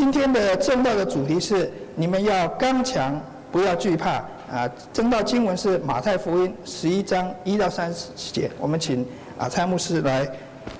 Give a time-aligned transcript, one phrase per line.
[0.00, 3.20] 今天的正道的主题是你们要刚强，
[3.52, 4.12] 不要惧怕。
[4.50, 8.50] 啊，正道经文是马太福音十一章一到三十节。
[8.58, 9.06] 我们请
[9.38, 10.26] 啊蔡牧师来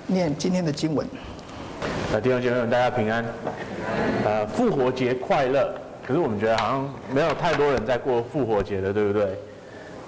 [0.07, 1.05] 念今天的经文。
[2.11, 3.23] 呃，弟兄姐妹们，大家平安。
[4.25, 5.71] 呃，复活节快乐。
[6.03, 9.39] 可是我们觉得好像没有太多人在过复活节的，对不对？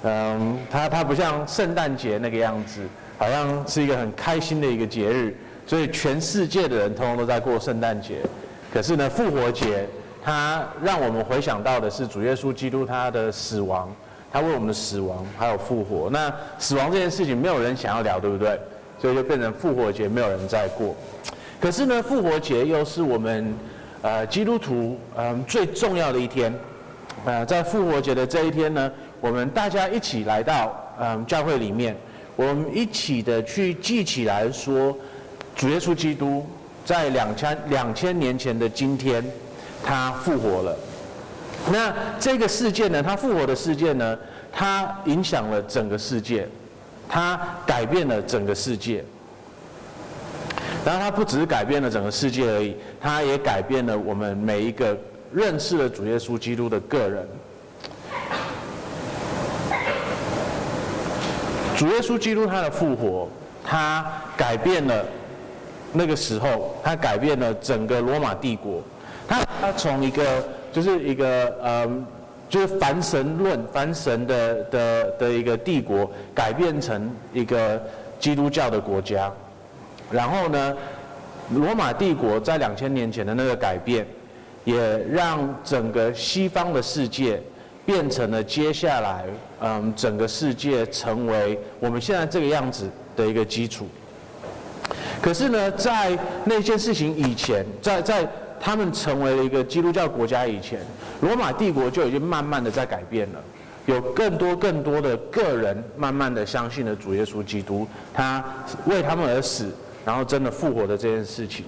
[0.05, 2.81] 嗯，它它不像圣诞节那个样子，
[3.19, 5.37] 好像是一个很开心的一个节日，
[5.67, 8.15] 所以全世界的人通通都在过圣诞节。
[8.73, 9.87] 可是呢，复活节
[10.23, 13.93] 它让我们回想到的是主耶稣基督他的死亡，
[14.31, 16.09] 他为我们的死亡还有复活。
[16.09, 18.59] 那死亡这件事情没有人想要聊，对不对？
[18.99, 20.95] 所以就变成复活节没有人在过。
[21.61, 23.53] 可是呢，复活节又是我们
[24.01, 26.51] 呃基督徒嗯、最重要的一天。
[27.25, 31.95] 呃，在复活节的这一天呢，我们大家一起来到嗯、教会里面，
[32.35, 34.95] 我们一起的去记起来说，
[35.55, 36.45] 主耶稣基督
[36.85, 39.23] 在两千两千年前的今天，
[39.83, 40.77] 他复活了。
[41.71, 44.17] 那这个事件呢，他复活的事件呢，
[44.51, 46.47] 它影响了整个世界，
[47.07, 49.03] 它改变了整个世界。
[50.85, 54.97] 然后它不只是改变了整个世界而已，它也改变了我们每一个
[55.31, 57.25] 认识了主耶稣基督的个人。
[61.77, 63.29] 主耶稣基督他的复活，
[63.65, 65.05] 他改变了
[65.93, 68.81] 那个时候，他改变了整个罗马帝国。
[69.27, 72.05] 他他从一个就是一个嗯，
[72.49, 77.81] 就是凡神论、凡神的的的一个帝国，改变成一个
[78.19, 79.31] 基督教的国家。
[80.11, 80.75] 然后呢，
[81.51, 84.05] 罗马帝国在两千年前的那个改变，
[84.63, 87.41] 也让整个西方的世界
[87.85, 89.25] 变成了接下来，
[89.61, 93.87] 嗯，整个世界成为我们现在这个样子的一个基础。
[95.23, 98.27] 可是呢，在那件事情以前，在在
[98.59, 100.81] 他们成为了一个基督教国家以前，
[101.21, 103.39] 罗马帝国就已经慢慢的在改变了，
[103.85, 108.43] 有更多更多的个人慢慢的相信了主耶稣基督，他
[108.85, 109.71] 为他们而死。
[110.05, 111.63] 然后真的复活的这件事情，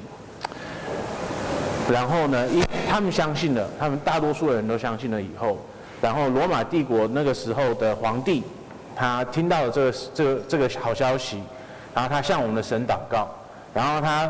[1.90, 5.58] 然后呢，因他们相信了，他们大多数的人都相信了以后，
[6.02, 8.44] 然后罗马帝国那个时候的皇帝，
[8.94, 11.42] 他听到了这个这个这个好消息，
[11.94, 13.34] 然后他向我们的神祷告，
[13.76, 14.28] 然后他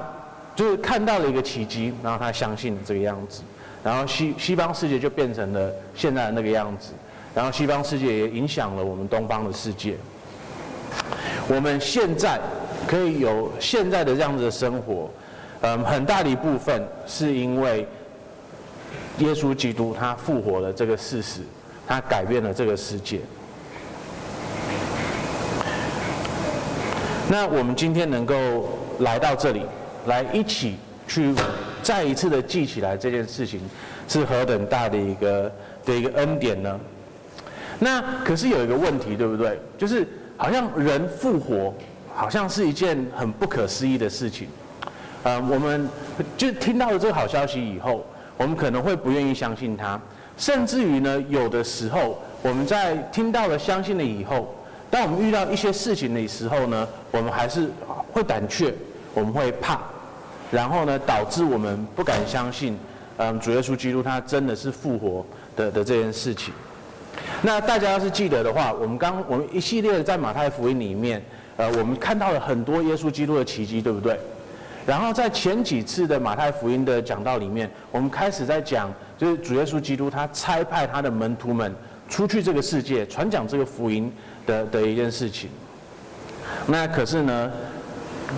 [0.54, 3.44] 就是看到了一个奇迹，然后他相信这个样子，
[3.82, 6.92] 然后西西方世界就变成了现在的那个样子，
[7.34, 9.96] 然后西方世界也影响了我们东方的世界，
[11.48, 12.38] 我们现在。
[12.88, 15.10] 可以有现在的这样子的生活，
[15.62, 17.88] 嗯，很大的一部分是因为
[19.18, 21.42] 耶稣基督他复活了这个事实，
[21.88, 23.22] 他改变了这个世界。
[27.28, 28.70] 那我们今天能够
[29.00, 29.62] 来到这里，
[30.08, 31.34] 来一起去
[31.82, 33.60] 再一次的记起来这件事情，
[34.08, 35.52] 是何等大的一个
[35.86, 36.80] 的一个恩典呢？
[37.80, 39.60] 那可是有一个问题，对不对？
[39.78, 40.08] 就是
[40.38, 41.74] 好像人复活。
[42.18, 44.48] 好像是一件很不可思议的事情，
[45.24, 45.86] 呃，我们
[46.38, 48.06] 就听到了这个好消息以后，
[48.38, 50.00] 我们可能会不愿意相信它，
[50.38, 54.56] 甚至于呢，有的时候我们在听到了、相信了以后，
[54.90, 57.70] 当我们遇到一些事情的时候呢，我们还是
[58.16, 58.74] 会胆怯，
[59.14, 59.78] 我们会怕，
[60.50, 62.78] 然后呢，导致我们不敢相信，
[63.18, 66.54] 嗯，主耶稣基督他真的是复活的的这件事情。
[67.42, 71.22] 那大家要是记得的话，我们刚我们一系列的在马太福音里面。
[71.58, 74.18] 呃，我们看到了很多耶稣基督的奇迹，对不对？
[74.86, 81.74] 然后在前几次的马太福音的讲道里面，我们开始在讲，就是主耶稣基督他差派他的门徒们
[82.10, 84.12] 出去这个世界传讲这个福音
[84.46, 85.50] 的的一件事情。
[86.68, 87.52] 那可是呢，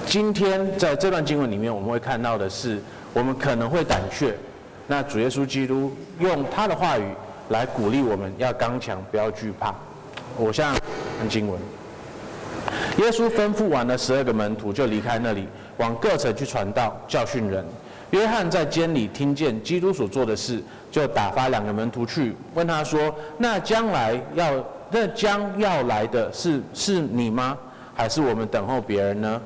[0.05, 2.81] 今天在这段经文里面，我们会看到的是，
[3.13, 4.33] 我们可能会胆怯。
[4.87, 7.03] 那主耶稣基督用他的话语
[7.49, 9.73] 来鼓励我们要刚强，不要惧怕。
[10.37, 10.79] 我现在
[11.19, 11.59] 看经文。
[12.97, 17.65] 耶稣吩咐完了十二个门徒，就离开那里，往各城去传道、教训人。
[18.11, 27.57] 约翰在监里听见基督所做的事，就打发两个门徒去，问他说：“那将来要那将要来的是是你吗？
[27.93, 29.41] 还是我们等候别人呢？”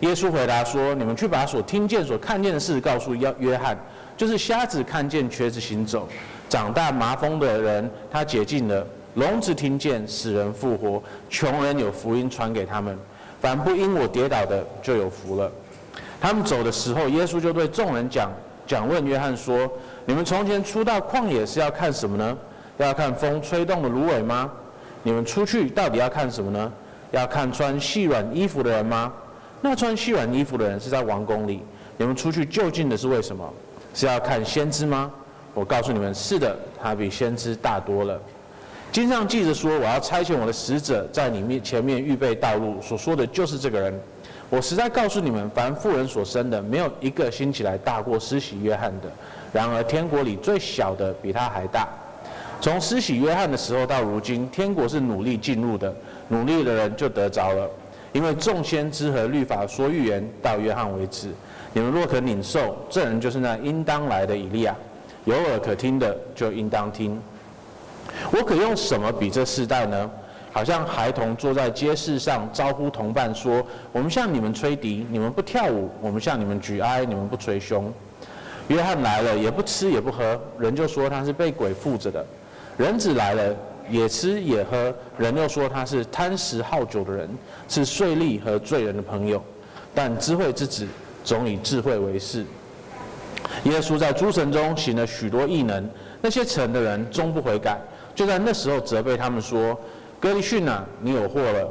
[0.00, 3.76] 耶稣回答说：“你们去把所听见、所看见的事告诉约约翰，
[4.16, 6.08] 就是瞎子看见、瘸子行走、
[6.48, 12.96] 长大麻风的人，他洁净了。”聋子听见，死人复活，穷人有福音传给他们。
[13.40, 15.50] 凡不因我跌倒的，就有福了。
[16.20, 18.30] 他们走的时候，耶稣就对众人讲
[18.66, 19.68] 讲问约翰说
[20.06, 22.38] ：“你们从前出到旷野是要看什么呢？
[22.78, 24.50] 要看风吹动的芦苇吗？
[25.02, 26.72] 你们出去到底要看什么呢？
[27.10, 29.12] 要看穿细软衣服的人吗？
[29.60, 31.62] 那穿细软衣服的人是在王宫里。
[31.96, 33.48] 你们出去就近的是为什么？
[33.92, 35.10] 是要看先知吗？
[35.52, 38.18] 我告诉你们，是的，他比先知大多了。
[38.92, 44.00] 经上记着说，我要差遣我的使者在你面前面预备道路，所说的就是这个人。
[44.48, 49.08] 我实在告诉你们，凡妇人所生的，没有一个兴起来大过施洗约翰的。
[49.52, 51.88] 然而天国里最小的比他还大。
[52.60, 55.94] 从施洗约翰的时候到如今，天国是努力进入的，
[56.28, 57.68] 努力的人就得着了。
[58.12, 61.28] 因为众先知和律法说预言到约翰为止。
[61.72, 64.74] 你们若可领受，这人就是那应当来的以利亚。
[65.24, 67.20] 有耳可听的就应当听。
[68.32, 70.10] 我可用什么比这世代呢？
[70.52, 77.92] 好像孩童坐在街市上招呼同伴说：“我们向你们吹笛，你们不跳舞；我们向你们举哀，你们不捶胸。”
[78.66, 82.20] 约翰来了，也不吃也不喝，人就说他是被鬼附着的；
[82.76, 83.54] 人子来了，
[83.90, 87.28] 也吃也喝，人又说他是贪食好酒的人，
[87.68, 89.42] 是税吏和罪人的朋友。
[89.94, 90.86] 但智慧之子
[91.24, 92.44] 总以智慧为是。
[93.64, 95.84] 耶稣在诸城中行了许多异能，
[96.22, 97.78] 那些城的人终不悔改，
[98.14, 99.78] 就在那时候责备他们说
[100.20, 101.66] ：“哥利逊啊，你有祸了；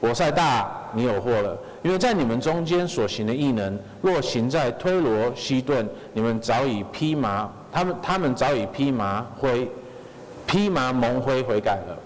[0.00, 1.56] 伯赛大，你有祸了。
[1.82, 9.68] 因为在你们中间所行的异能，若行在推罗、西顿，你们早已披麻，他们他们早已披麻灰，
[10.52, 11.98] 披麻蒙灰悔改了。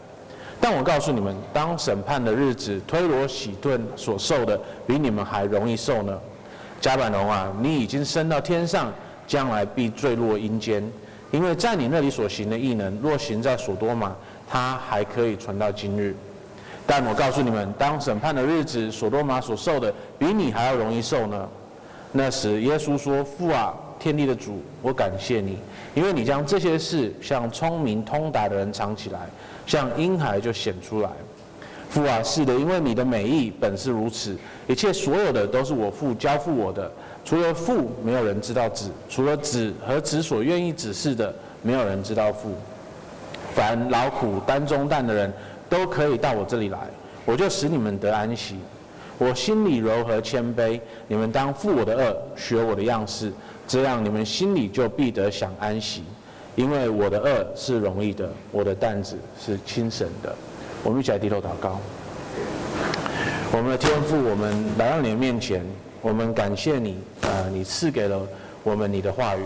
[0.60, 4.56] 但我告诉你们，当审判的日子，推罗、喜顿所受的，
[4.87, 6.16] 比你们还容易受呢。
[6.81, 8.93] 加百农啊，你已经升到天上。”
[9.26, 10.88] 将来必坠落阴间，
[11.32, 14.14] 因为在你那里所行的异能，若行在所多玛，
[14.48, 16.14] 它还可以存到今日。
[16.87, 21.48] 但我告诉你们，当审判的日子，所多玛所受的，比你还要容易受呢。
[22.12, 25.58] 那时，耶稣说：“父啊，天地的主，我感谢你，
[25.94, 29.20] 因为你将这些事向聪明通达的人藏起来，
[29.66, 31.10] 向婴孩就显出来。
[31.88, 36.90] 父啊，是的，因为你的美意本是如此，一切所有的都是我父交付我的。”
[37.25, 42.54] 除了父，没有人知道子；除了子和子所愿意指示的，没有人知道父。
[43.52, 45.32] 凡劳苦担重担的人，
[45.69, 46.78] 都可以到我这里来，
[47.25, 48.56] 我就使你们得安息。
[49.19, 50.78] 我心里柔和谦卑，
[51.08, 53.32] 你们当负我的轭，学我的样式，
[53.66, 56.02] 这样你们心里就必得享安息。
[56.54, 60.34] 因为我的轭是容易的，我的担子是轻省的。
[60.82, 61.78] 我们一起来低头祷告。
[63.52, 65.62] 我们的天父，我们来到你的面前。
[66.00, 68.20] 我们感谢你，呃，你赐给了
[68.62, 69.42] 我们你的话语，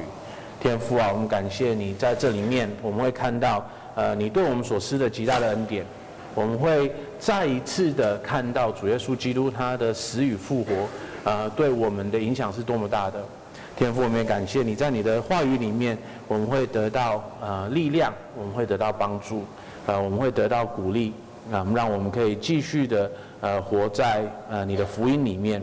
[0.61, 5.85] 天父啊，我们感谢你在这里面，我们会看到，呃，你对我们所施的极大的恩典，
[6.35, 10.71] 我们会再一次的看到主耶稣基督他的死与复活，
[11.25, 13.25] 呃，对我们的影响是多么大的。
[13.81, 15.97] 天父，我们也感谢你在你的话语里面，
[16.29, 19.43] 我们会得到呃力量，我们会得到帮助，
[19.87, 21.15] 呃，我们会得到鼓励，
[21.51, 23.11] 啊、让我们可以继续的
[23.41, 25.63] 呃活在呃你的福音里面。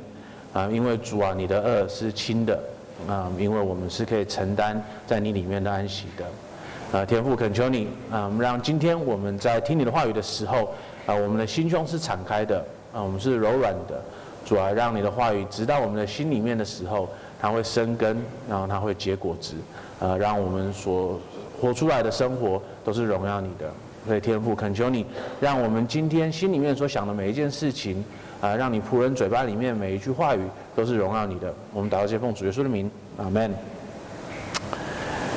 [0.52, 2.60] 啊，因为主啊，你的轭是轻的，
[3.08, 10.74] 啊，因为我们是可以承担在你里面的安息的，啊，天父恳求你，啊，让今天我们在听你的话语的时候，
[11.06, 12.58] 啊，我们的心胸是敞开的，
[12.92, 14.02] 啊，我们是柔软的，
[14.44, 17.08] 主啊，让你的话语直到我们的心里面的时候，
[17.40, 18.18] 它会生根，
[18.50, 19.54] 然后它会结果子，
[20.00, 21.20] 呃，让我们所
[21.60, 23.72] 活出来的生活都是荣耀你的，
[24.06, 25.06] 所以天父恳求你，
[25.40, 28.04] 让我们今天心里面所想的每一件事情。
[28.40, 30.42] 啊，让你仆人嘴巴里面每一句话语
[30.76, 31.52] 都是荣耀你的。
[31.74, 32.88] 我们祷告，奉主耶稣的名，
[33.18, 33.52] 阿门。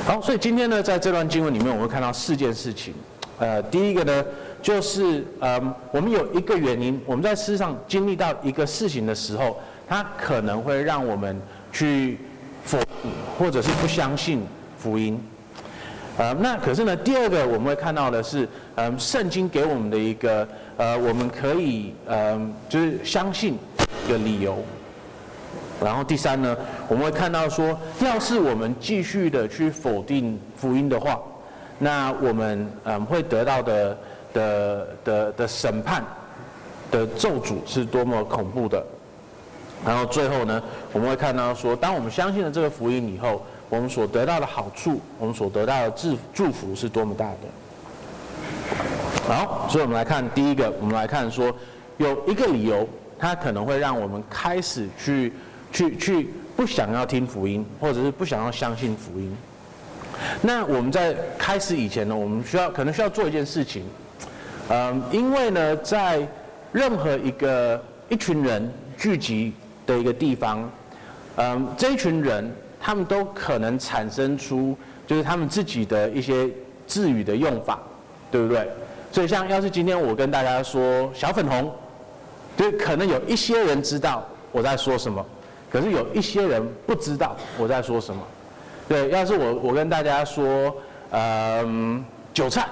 [0.05, 2.93] 好，所以今天呢，在这段经文里面，我们会看到四件事情。
[3.39, 4.23] 呃，第一个呢，
[4.61, 5.59] 就是呃，
[5.91, 9.57] 我们有一个原因，我们在世上经历到一个事情的时候，
[9.89, 11.41] 它可能会让我们
[11.71, 12.17] 去
[12.63, 12.79] 否
[13.37, 14.43] 或者是不相信
[14.77, 15.21] 福音。
[16.17, 18.43] 呃，那可是呢，第二个我们会看到的是，
[18.75, 20.47] 嗯、呃，圣经给我们的一个。
[20.77, 23.55] 呃，我们可以呃，就是相信
[24.07, 24.57] 一个理由。
[25.79, 31.19] 然后第三呢，我们会看到说，要是我们继续的去否定福音的话，
[31.77, 33.97] 那我们嗯、呃、会得到的
[34.33, 36.03] 的的的审判
[36.89, 38.83] 的咒诅是多么恐怖的。
[39.85, 40.61] 然后最后呢，
[40.93, 47.37] 我们会看到说，当我们相信了这个福音以后，我们所得到的好处，我们所得到的祝祝福是多么大的。
[49.27, 51.53] 好，所以我们来看第一个，我们来看说，
[51.97, 55.33] 有一个理由，它可能会让我们开始去
[55.71, 59.35] 去去不想要听福音，或者是不想要相信福音。
[60.41, 63.83] 那我们在开始以前呢，我们需要可能需要做一件事情，
[64.69, 66.27] 嗯，因为呢，在
[66.71, 69.53] 任何一个一群人聚集
[69.85, 70.69] 的一个地方，
[71.35, 76.49] 嗯，这一群人他们都可能产生出就是他们自己的一些
[76.87, 77.79] 字语的用法，
[78.31, 78.67] 对不对？
[79.11, 81.69] 所以，像要是今天我跟大家说“小粉红”，
[82.55, 85.25] 就可能有一些人知道我在说什么，
[85.69, 88.21] 可是有一些人不知道我在说什么。
[88.87, 90.73] 对，要是我我跟大家说，
[91.11, 92.67] 嗯，韭菜，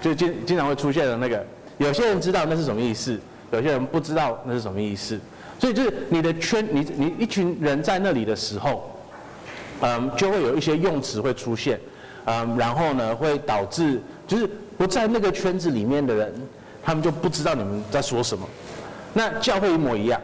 [0.00, 1.42] 就经经常会出现的那个，
[1.78, 3.18] 有些人知道那是什么意思，
[3.50, 5.18] 有些人不知道那是什么意思。
[5.58, 8.88] 所以就是你的圈，你你一群人在那里的时候，
[9.80, 11.80] 嗯，就会有一些用词会出现，
[12.26, 16.32] 嗯，然后呢会导致就是不在那个圈子里面的人，
[16.80, 18.48] 他们就不知道你们在说什么。
[19.12, 20.20] 那教会一模一样，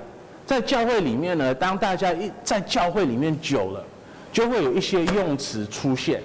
[0.46, 3.84] 在教会里面呢，当大家一在教会里面久了，
[4.32, 6.22] 就会有一些用词出现，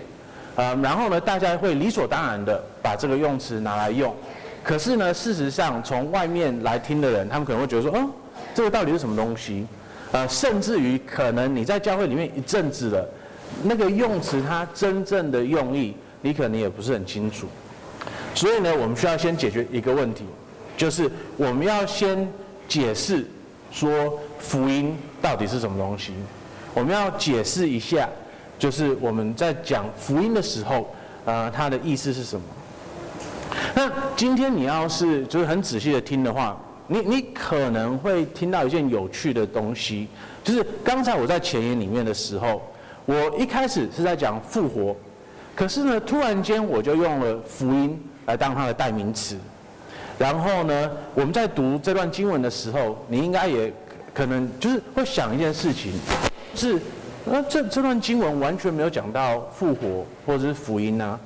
[0.56, 4.16] 嗯，然后呢，大家会理所当然的把这个用词拿来用。
[4.62, 8.08] 可是呢，事实上从外面来听的人，他们可能会觉得说，嗯。
[8.54, 9.66] 这个到底是什么东西？
[10.12, 13.08] 呃，甚至于可能你在教会里面一阵子了，
[13.64, 17.48] 那个用词它真正的用意，你可能也不是很清楚。
[18.34, 20.26] 所以呢，我们需要先解决一个问题，
[20.76, 22.28] 就是我们要先
[22.68, 23.24] 解释
[23.72, 26.14] 说福音到底是什么东西。
[26.74, 28.10] 我们要解释一下，
[28.58, 30.90] 就是我们在讲福音的时候，
[31.26, 32.44] 呃，它的意思是什么？
[33.76, 36.60] 那今天你要是就是很仔细的听的话。
[36.92, 40.08] 你你可能会听到一件有趣的东西，
[40.44, 42.64] 就是刚才我在前言里面的时候，
[43.06, 44.96] 我一开始是在讲复活，
[45.56, 49.38] 可是呢，突然间我就用了福音来当它的代名词，
[50.18, 53.72] 然后呢，我们在读这段经文的时候，你应该也
[54.12, 55.94] 可能就是会想一件事情，
[56.56, 56.80] 是，
[57.24, 61.20] 那这这段经文完全没有讲到复活或者是福音啊，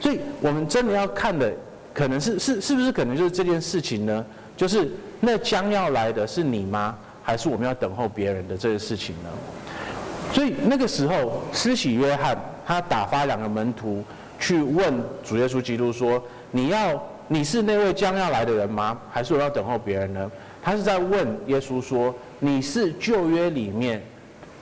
[0.00, 1.52] 所以我们真的要看的，
[1.92, 4.24] 可能是是是不是可能就是这件事情呢？
[4.62, 4.88] 就是
[5.18, 6.96] 那将要来的是你吗？
[7.20, 9.28] 还是我们要等候别人的这个事情呢？
[10.32, 14.04] 所以那个时候，施洗约翰他打发两个门徒
[14.38, 18.96] 去问主耶稣基督说：“你要你是那位将要来的人吗？
[19.10, 20.30] 还是我要等候别人呢？”
[20.62, 24.00] 他是在问耶稣说：“你是旧约里面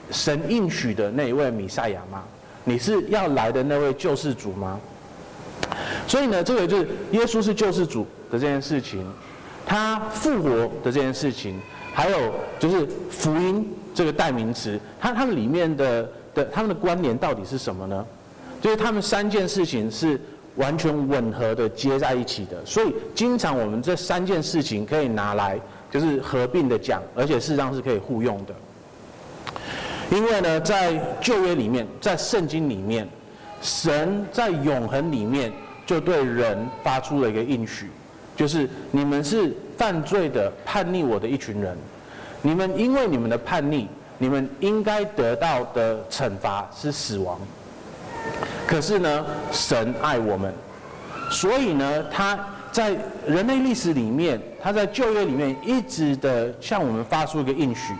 [0.09, 2.23] 神应许的那一位弥赛亚吗？
[2.63, 4.79] 你是要来的那位救世主吗？”
[6.09, 9.05] 所以呢，这个就是耶稣是救世主的这件事情。
[9.71, 10.49] 他复活
[10.83, 11.57] 的这件事情，
[11.93, 18.05] 还有就是福音这个代名词，它它们里面的的他们的关联到底是什么呢？
[18.59, 20.19] 就是他们三件事情是
[20.57, 25.57] 完全吻合的接在一起的，所以经常我们这三件事情可以拿来
[25.89, 28.53] 就是合并的讲，而且事实上是可以互用的。
[30.11, 33.07] 因为呢，在旧约里面，在圣经里面，
[33.61, 35.49] 神在永恒里面
[35.85, 37.89] 就对人发出了一个应许。
[38.41, 41.77] 就是你们是犯罪的叛逆我的一群人，
[42.41, 43.85] 你们因为你们的叛逆，
[44.17, 47.39] 你们应该得到的惩罚是死亡。
[48.65, 50.51] 可是呢，神爱我们，
[51.29, 52.39] 所以呢，他
[52.71, 57.93] 在人类历史里面，他在旧约里面一直的向我们发出一个应许，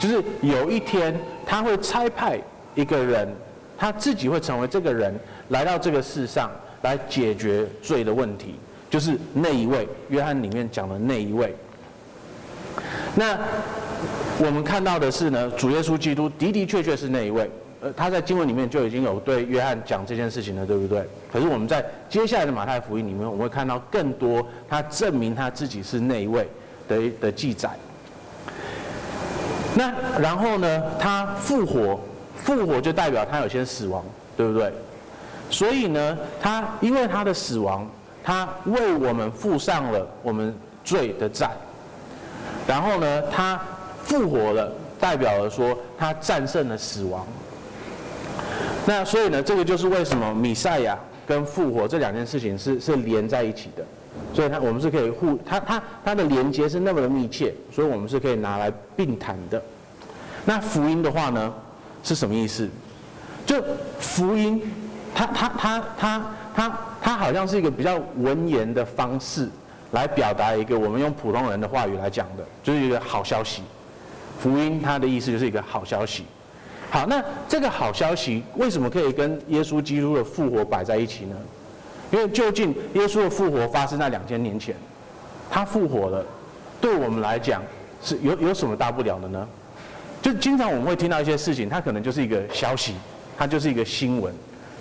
[0.00, 2.40] 就是有一天他会差派
[2.74, 3.28] 一个人，
[3.76, 5.14] 他自己会成为这个人
[5.50, 8.54] 来到这个世上来解决罪的问题。
[8.92, 11.56] 就是那一位，约翰里面讲的那一位。
[13.14, 13.38] 那
[14.38, 17.50] 我们看到的是呢，主耶稣基督的的确确是那一位。
[17.80, 21.02] 呃，他在经文里面就已经有对约翰讲这件事情了，对不对？
[21.32, 26.46] 可是我们在接下来的马太福音里面，我们会看到更多他证明他自己是那一位
[26.86, 27.70] 的的记载。
[29.74, 31.98] 那然后呢，他复活，
[32.36, 34.04] 复活就代表他有些死亡，
[34.36, 34.70] 对不对？
[35.48, 37.90] 所以呢，他因为他的死亡。
[38.22, 41.50] 他为我们付上了我们罪的债，
[42.66, 43.60] 然后呢，他
[44.04, 47.26] 复活了，代表了说他战胜了死亡。
[48.86, 53.84] 那所以呢，这个就是为什么米赛亚跟复活这两件事情是是连在一起的。
[54.34, 59.62] 所以，他我们是可以互，他他他的连接是那么的密切，所以我们是可以拿来并谈的。
[60.44, 61.52] 那福音的话呢，
[62.02, 62.68] 是什么意思？
[63.46, 63.62] 就
[64.00, 64.62] 福音，
[65.14, 66.24] 他他他他
[66.54, 66.72] 他。
[67.04, 69.48] 它好像是一个比较文言的方式，
[69.90, 73.60] 来表达一个我们用普通人的话语来讲的，就是一个好消息。
[74.38, 76.24] 福音它的意思就是一个好消息。
[76.90, 81.34] 好，那这个好消息为什么可以跟耶稣基督的复活摆在一起呢？
[82.12, 84.76] 因为究竟耶稣的复活发生在两千年前，
[85.50, 86.24] 他复活了，
[86.80, 87.60] 对我们来讲
[88.00, 89.48] 是有有什么大不了的呢？
[90.22, 92.94] 就经常我们会听到一些事情，它可能就是一个消息，
[93.36, 94.32] 它就是一个新闻。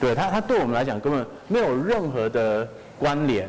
[0.02, 2.68] 对他，他对我们来讲根本没有任何的
[2.98, 3.48] 关联。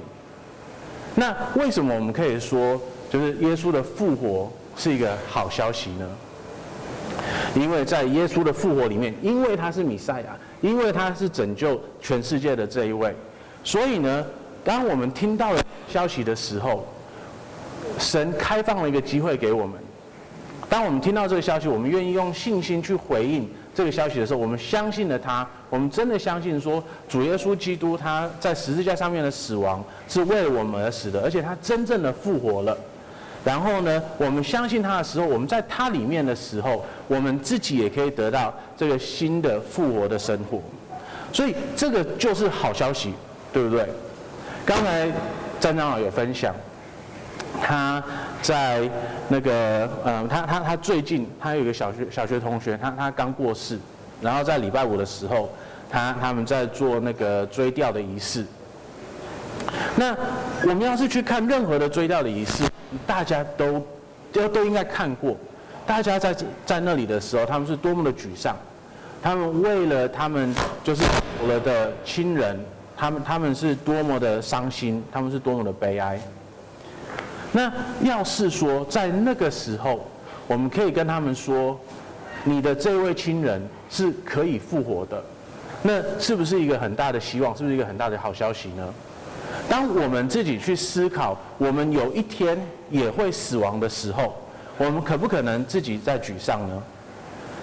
[1.15, 2.79] 那为什么我们可以说，
[3.11, 6.07] 就是耶稣的复活是一个好消息呢？
[7.55, 13.15] 因为在耶稣的复活里面，因为他是弥赛亚，因为他是拯救全世界的这一位，
[13.65, 14.25] 所以呢，
[14.63, 16.87] 当我们听到了消息的时候，
[17.99, 19.79] 神开放了一个机会给我们。
[20.69, 23.49] 当我们听到这个消息，我们愿意用信心去回应。
[23.75, 32.77] 这个消息的时候，我们相信了他，我们真的相信说主耶稣基督他在十字架上面的死亡是为了我们而死的，而且他真正的复活了。
[33.45, 40.61] 然后呢，我们相信他的时候，我们在他里面的时候，我们自己也可以得到这个新的复活的生活。
[41.33, 43.15] 所以这个就是好消息，
[43.53, 43.89] 对不对？
[44.65, 45.11] 刚才
[45.59, 46.55] 詹长老有分享，
[47.61, 48.03] 他
[48.41, 48.89] 在
[49.29, 53.79] 那个嗯，他他他最近他有一个小学小学同学，他他刚过世，
[54.21, 55.51] 然后在礼拜五的时候，
[55.91, 58.45] 他他们在做那个追悼的仪式。
[59.97, 60.17] 那
[60.63, 62.65] 我们要是去看任何的追悼的仪式，
[63.07, 63.85] 大家都
[64.33, 65.37] 都都应该看过，
[65.87, 66.35] 大家在
[66.67, 68.57] 在那里的时候，他们是多么的沮丧，
[69.23, 72.59] 他们为了他们就是走了的亲人，
[72.97, 76.19] 他们他们是多么的伤心，他们是多么的悲哀。
[77.53, 77.71] 那
[78.03, 80.09] 要是说在那个时候，
[80.47, 81.79] 我们可以跟他们说，
[82.45, 85.23] 你的这位亲人是可以复活的，
[85.83, 87.55] 那是不是一个很大的希望？
[87.57, 88.95] 是不是一个很大的好消息呢？
[89.69, 92.59] 当我们自己去思考，我们有一天
[92.91, 94.35] 也会死亡的时候，
[94.79, 96.83] 我们可不可能自己在沮丧呢？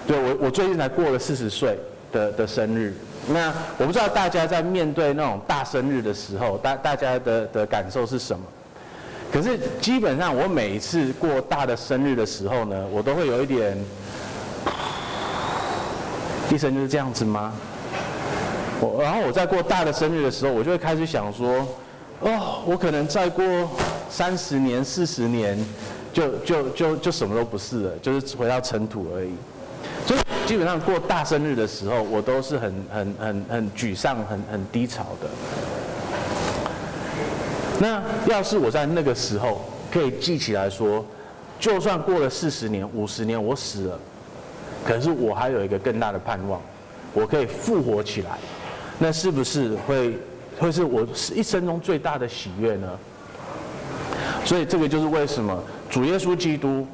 [0.07, 1.77] 对，我，我最近才过了四十岁
[2.11, 2.93] 的的生日，
[3.27, 8.45] 那我不知道大家在面对那种大生日的时候，大大家的的感受是什么？
[9.31, 13.77] 可是基本上我每一次过大的生日的时候呢，我都会有一点，
[16.51, 17.53] 一生就是这样子吗？
[18.81, 21.67] 我然后我在过大的生日的时候，我就会开始想说。
[22.21, 23.45] 哦，我可能再过
[24.09, 25.57] 三十年、四十年，
[26.11, 29.31] 就就就就什么都不是了，就是回到尘土而已。
[30.05, 35.29] 所以基本上过大生日的时候，我都是很很很很沮丧、很很低潮的。
[37.79, 41.03] 那要是我在那个时候可以记起来说，
[41.59, 43.99] 就算过了四十年、五十年，我死了，
[44.85, 46.61] 可是我还有一个更大的盼望，
[47.13, 48.37] 我可以复活起来，
[48.99, 50.17] 那是不是会？
[50.59, 52.99] 会是我一生中最大的喜悦呢？
[54.43, 55.57] 所以这个就是为什么
[55.89, 56.85] 主耶稣基督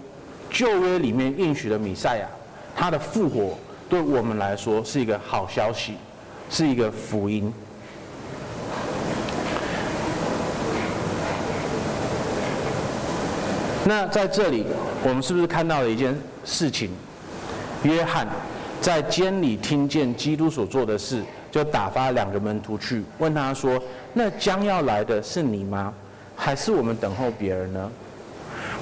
[0.52, 2.28] 旧约里面应许的弥赛亚，
[2.76, 3.58] 他的复活
[3.89, 5.95] 对我们来说是一个好消息，
[6.48, 7.52] 是一个福音。
[13.86, 14.65] 那在这里，
[15.04, 16.89] 我们是不是看到了一件事情？
[17.84, 18.28] 约翰
[18.82, 21.24] 在监里听见基督所做的事。
[21.52, 25.93] 就打发两个门徒去问他说：“那将要来的是你吗？
[26.36, 27.89] 还是我们等候别人呢？”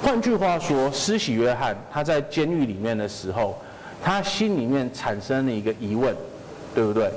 [0.02, 3.56] 换句话说，施洗约翰他在监狱里面的时候，
[4.02, 6.12] 他心里面产生了一个疑问，
[6.74, 7.08] 对不对？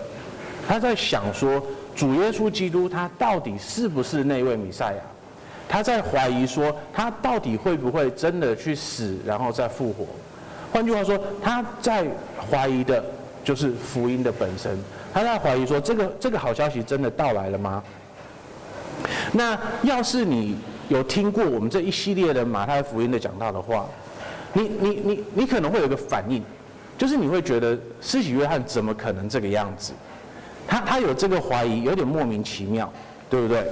[0.67, 1.59] 他在想说，
[1.95, 4.99] 主耶稣基督他到底是不是那位弥赛亚？
[5.67, 10.05] 他在怀疑说，他到底会不会真的去死，然后再复活？
[10.71, 12.05] 换句话说，他在
[12.49, 13.03] 怀疑的
[13.43, 14.77] 就是福音的本身。
[15.13, 17.83] 他在怀疑说：“这个这个好消息真的到来了吗？”
[19.33, 20.57] 那要是你
[20.89, 23.87] 有听过我们这一系列的马太福音的讲道的话，
[24.53, 26.43] 你你你你可能会有一个反应，
[26.97, 29.91] 就是你会觉得施洗约翰怎么可能这个样子？
[30.67, 32.91] 他他有这个怀疑，有点莫名其妙，
[33.29, 33.65] 对不对？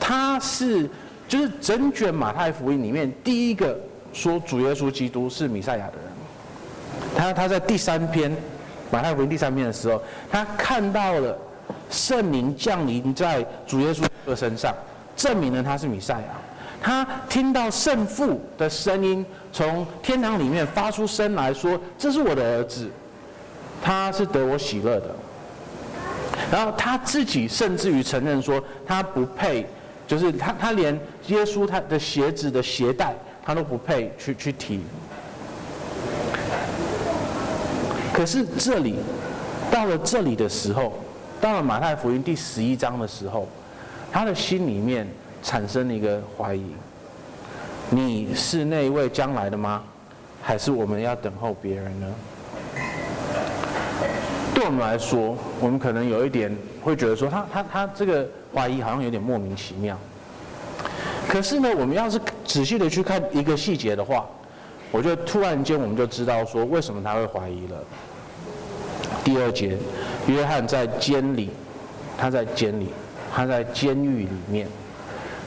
[0.00, 0.88] 他是
[1.28, 3.78] 就是整卷马太福音里面第一个
[4.12, 6.04] 说主耶稣基督是弥赛亚的人。
[7.16, 8.34] 他他在第三篇。
[8.90, 11.36] 马太福音第三篇的时候，他看到了
[11.90, 14.72] 圣灵降临在主耶稣的身上，
[15.16, 16.28] 证明了他是弥赛亚。
[16.80, 22.88] 他听到圣父的声音从天堂里面发出声来说：“这是我的儿子，
[23.82, 25.06] 他是得我喜乐的。”
[26.52, 29.66] 然后他自己甚至于承认说：“他不配，
[30.06, 30.96] 就是他他连
[31.28, 34.80] 耶稣他的鞋子的鞋带他都不配去去提。”
[38.12, 38.96] 可是这里，
[39.70, 40.92] 到了这里的时候，
[41.40, 43.48] 到了马太福音第十一章的时候，
[44.12, 45.06] 他的心里面
[45.42, 46.62] 产生了一个怀疑：
[47.90, 49.82] 你是那一位将来的吗？
[50.40, 52.06] 还是我们要等候别人呢？
[54.54, 59.98] 对我们来说，我们可能有一点会觉得说，他他他这个怀疑好像有点莫名其妙。
[61.28, 64.26] 可是呢，我们要是仔细的去看一个细节的话，
[64.92, 67.76] 我就突然间我们就知道说，为什么他会怀疑了。
[69.24, 69.76] 第二节，
[70.26, 71.50] 约翰在监里，
[72.16, 72.88] 他在监里，
[73.34, 74.68] 他在监狱里面，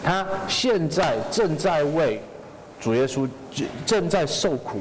[0.04, 2.22] 他现在正在为
[2.80, 3.30] 主耶稣
[3.86, 4.80] 正在受苦。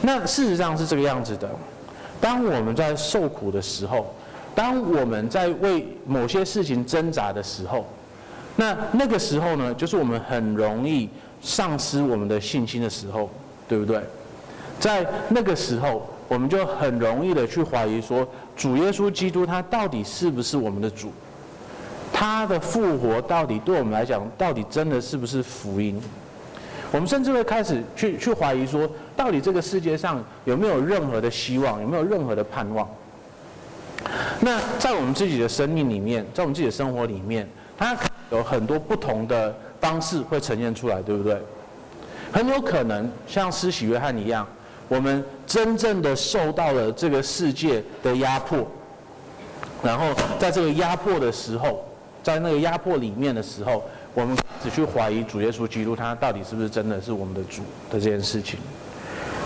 [0.00, 1.50] 那事实上是这个样子的，
[2.20, 4.14] 当我们在受苦的时候，
[4.54, 7.86] 当我们在为某些事情挣扎的时候，
[8.56, 11.08] 那那个时候呢，就是我们很容易
[11.40, 13.30] 丧失我们的信心的时候。
[13.68, 14.02] 对不对？
[14.78, 21.10] 在那个时候，我们就很容易的去怀疑说，主耶稣基督他到底是不是我们的主？
[22.12, 25.98] 他的复活到底对我们来讲，到底真的是不是福音？
[26.90, 28.86] 我们甚至会开始去去怀疑说，
[29.16, 32.86] 到底这个世界上有没有任何的希望，有没有任何的盼望？
[34.40, 37.96] 那在我们自己的生命里面，在我们自己的生活里面，他
[38.32, 41.40] 有很多不同的方式会呈现出来，对不对？
[42.32, 44.44] 很有可能像施洗约翰一样，
[44.88, 48.66] 我们真正的受到了这个世界的压迫，
[49.84, 50.06] 然后
[50.40, 51.84] 在这个压迫的时候，
[52.22, 53.84] 在那个压迫里面的时候。
[54.14, 58.60] 我们只去怀疑主耶稣基督，他到底是不是真的是我们的主的这件事情。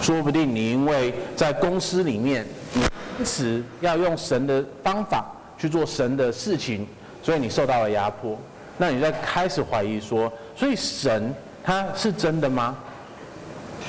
[0.02, 2.44] 说不定你因为在公司里面，
[2.74, 2.82] 你
[3.16, 5.24] 因此要用神的方法
[5.56, 6.84] 去做神的事情，
[7.22, 8.36] 所以你受到了压迫。
[8.78, 12.76] 那你在开始怀疑说，所以神他是真的吗？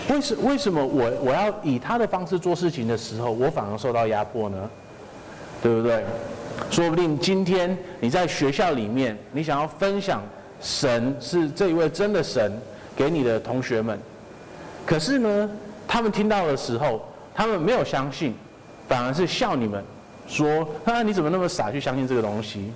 [0.09, 4.69] 为什为什么我我要以他的方式做事情的时候，我反而受到压迫呢？
[5.61, 6.03] 对不对？
[6.69, 10.21] 说不定今天你在学校里面，你想要分享。
[10.59, 12.59] 神是这一位真的神
[12.95, 13.99] 给你的同学们，
[14.87, 15.49] 可是呢，
[15.87, 18.33] 他们听到的时候，他们没有相信，
[18.87, 19.83] 反而是笑你们，
[20.27, 22.71] 说：“啊，你怎么那么傻去相信这个东西？”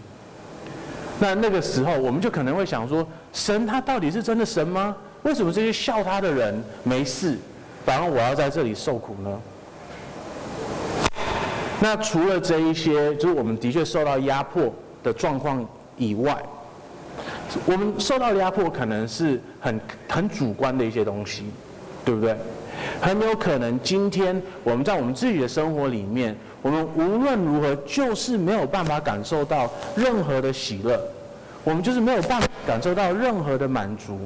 [1.21, 4.95] 那那个时候，我们就可能会想说：神他到底是真的神吗？
[5.21, 7.37] 为什么这些笑他的人没事，
[7.85, 9.39] 反而我要在这里受苦呢？
[11.79, 15.63] 那除了这一些，就是我们的确受到压迫的状况
[15.95, 16.35] 以外。
[17.67, 19.79] 我们受到压迫可能是很
[20.09, 21.43] 很主观的一些东西，
[22.03, 22.35] 对不对？
[22.99, 30.99] 很有可能今天我们在我们自己的生活里面，我们无论如何就是没有办法感受到任何的喜乐，
[31.63, 34.19] 我们就是没有办法感受到任何的满足。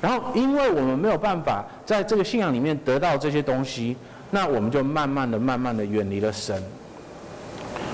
[0.00, 3.96] 然后，因为我们没有办法在这个信仰里面得到这些东西，
[4.30, 6.62] 那我们就慢慢的、慢慢的远离了神。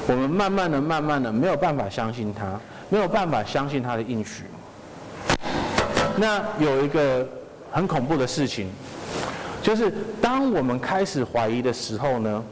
[0.07, 4.45] 我们慢慢的、慢慢的没有办法相信他，没有办法相信他的应许。
[6.17, 7.27] 那有一个
[7.73, 8.69] 很恐怖的事情，
[9.61, 12.45] 就是当我们开始怀疑的时候呢，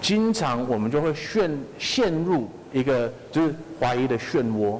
[0.00, 4.78] 经常我们就会陷陷入一个就是怀疑的漩涡，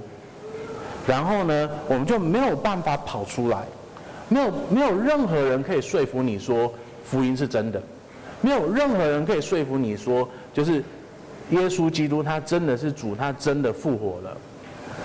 [1.07, 3.65] 然后呢，我们就没有办法跑出来，
[4.29, 6.73] 没有没有任何人可以说服你说
[7.05, 7.83] 福音是真的，
[8.41, 10.83] 没有任何人可以说服你说就是
[11.51, 14.37] 耶稣基督他真的是主，他真的复活了。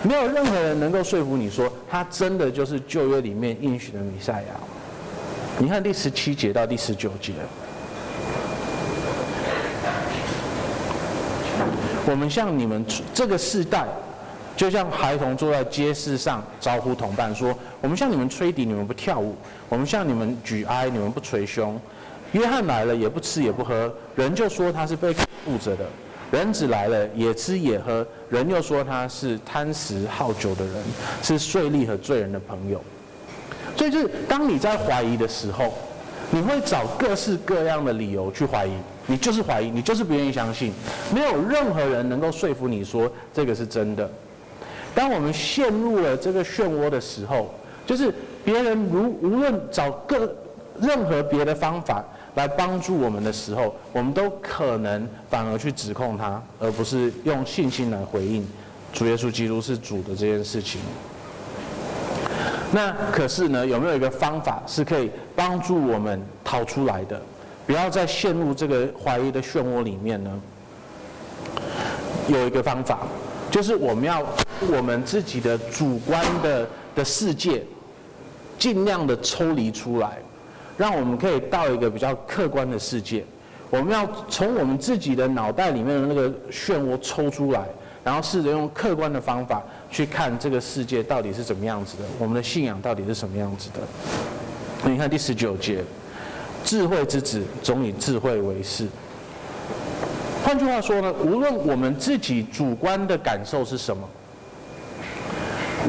[0.02, 4.60] 没有任何人能够说服你说，他真的就是旧约里面应许的弥赛亚。
[5.58, 7.32] 你看第十七节到第十九节，
[12.06, 13.86] 我们向你们这个世代，
[14.58, 19.34] 就像孩童坐在街市上招呼同伴说：“我们向你们吹笛，你们不跳舞；
[19.70, 21.80] 我们向你们举哀，你们不捶胸。”
[22.34, 25.86] 约翰来了，也不吃也不喝，人就说他是被附着的。
[26.32, 30.76] 人子来了，也吃也喝，人又说他是贪食好酒的人，
[31.22, 32.82] 是税吏和罪人的朋友。
[33.78, 35.74] 所以，就是当你在怀疑的时候，
[36.32, 38.72] 你会找各式各样的理由去怀疑，
[39.08, 40.72] 你就是怀疑，你就是不愿意相信，
[41.14, 44.10] 没有任何人能够说服你说这个是真的。
[44.96, 47.54] 当我们陷入了这个漩涡的时候，
[47.86, 48.14] 就是
[48.44, 50.34] 别人如无论找各
[50.80, 52.04] 任何别的方法。
[52.36, 58.44] 来帮助我们的时候，我们都可能反而去指控他，而不是用信心来回应
[58.92, 60.82] 主耶稣基督是主的这件事情。
[62.72, 67.22] 那可是呢，有没有一个方法是可以帮助我们逃出来的，
[67.66, 70.32] 不要再陷入这个怀疑的漩涡里面呢？
[72.28, 73.00] 有一个方法，
[73.52, 74.26] 就是我们要
[74.72, 77.64] 我们自己的主观的的世界，
[78.58, 80.18] 尽量的抽离出来。
[80.76, 83.24] 让我们可以到一个比较客观的世界，
[83.70, 87.64] 我们要从我们自己的脑袋里面的那个漩涡抽出来，
[88.04, 94.90] 然后试着用客观的方法去看这个世界到底是怎么样子的，我们的信仰到底是什么样子的。
[94.90, 95.84] 你看第十九节，
[96.64, 98.88] 智慧之子总以智慧为是。
[100.44, 104.08] 换句话说呢，无论我们自己主观的感受是什么，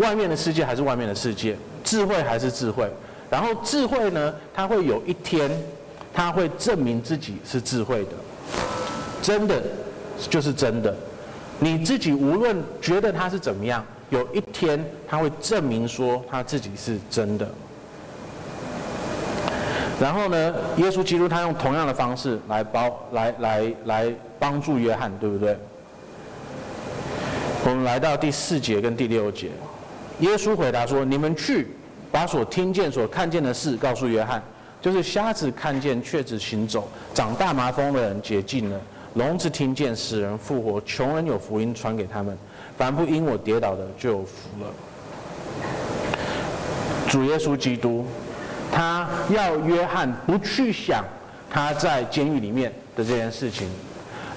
[0.00, 2.88] 外面的世界还是外面的世界，智慧还是智慧。
[3.30, 5.50] 然后智慧呢，它会有一天，
[6.12, 8.10] 它会证明自己是智慧的，
[9.20, 9.60] 真的
[10.30, 10.94] 就是真的。
[11.58, 17.48] 你自己无论觉得它是怎么样，有一天它会证明说它自己是真的。
[20.00, 25.56] 然后呢，耶稣基督他用同样的方式来帮来来来帮助约翰，对不对？
[27.64, 29.48] 我们来到第四节跟第六节，
[30.20, 31.68] 耶稣回答说：“你们去。”
[32.12, 34.40] 把所听见、所看见的事告诉约翰，
[34.80, 38.78] 就是瞎子看见，确实行走；长大麻风的人洁净了；
[39.14, 42.38] 聋子听见，死人复活；穷人有福音传给他们。
[42.78, 44.70] 凡不因我跌倒的，就有福了。
[47.08, 48.06] 主耶稣基督，
[48.74, 51.04] 他要约翰不去想
[51.48, 53.68] 他在监狱里面的这件事情，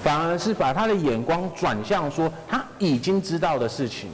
[0.04, 4.08] 反而是把他的眼光转向说他已经知道的事情，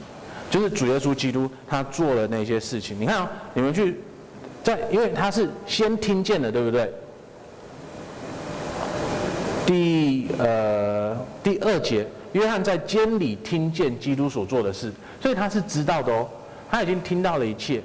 [0.49, 2.99] 就是主耶稣基督他做了那些事情。
[2.99, 3.99] 你看哦，你们去
[4.63, 6.91] 在，因为他是先听见的，对不对？
[9.67, 16.27] 第呃第二节，约翰在监里听见基督所做的事，所以他是知道的哦，
[16.71, 17.79] 他已经听到了一切。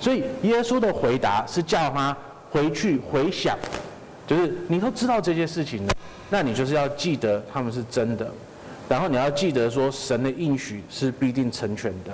[0.00, 2.16] 所以耶稣的回答是叫他
[2.50, 3.56] 回去回想，
[4.26, 5.92] 就是你都知道这些事情了，
[6.30, 8.30] 那你就是要记得他们是真的，
[8.88, 12.12] 然后你要记得说神的应许是必定成全的。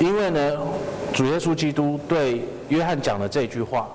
[0.00, 0.58] 因为呢，
[1.12, 3.88] 主耶稣基督对约翰讲的这句话，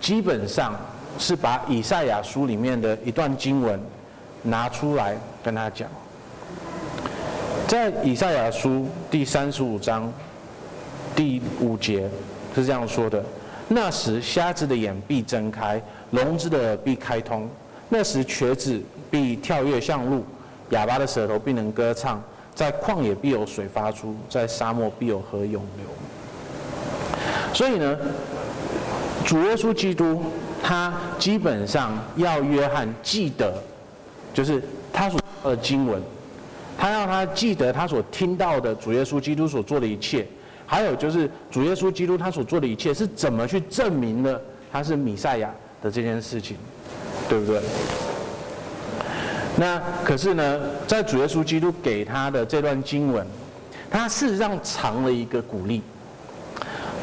[0.00, 0.74] 基本上
[1.18, 3.78] 是把以赛亚书里面的一段经文
[4.42, 5.86] 拿出来跟他讲。
[7.66, 10.12] 在以赛亚书第三十五章
[11.16, 12.08] 第五节
[12.54, 13.22] 是这样说的：
[13.68, 17.48] 那时瞎子的眼必睁开，聋子的耳必开通；
[17.88, 20.22] 那时瘸子必跳跃像鹿，
[20.70, 22.22] 哑巴的舌头必能歌唱。
[22.54, 25.86] 在旷野必有水发出，在沙漠必有河涌流。
[27.54, 27.96] 所以呢，
[29.24, 30.22] 主耶稣基督
[30.62, 33.54] 他基本上要约翰记得，
[34.34, 36.02] 就是他所说的经文。
[36.78, 40.26] 他让他记得他所听到的主耶稣基督所做的一切，
[40.66, 44.40] 还有就是主耶稣基督他所做的一切是怎么去证明了
[44.72, 45.50] 他是弥赛亚
[45.82, 46.56] 的这件事情，
[47.28, 47.60] 对不对？
[49.56, 53.26] 那可是呢，在主耶稣基督给他的这段经文，
[53.90, 55.82] 他事实上藏了一个鼓励。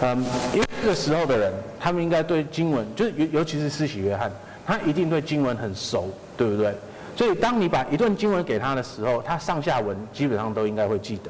[0.02, 0.18] 嗯，
[0.54, 4.32] 因为这个时候的人，他们应该对经文，就是尤尤其是施洗约翰，
[4.66, 6.74] 他一定对经文很熟，对不对？
[7.20, 11.30] 所以，当你把一段经文给他的时候，他上下文基本上都应该会记得。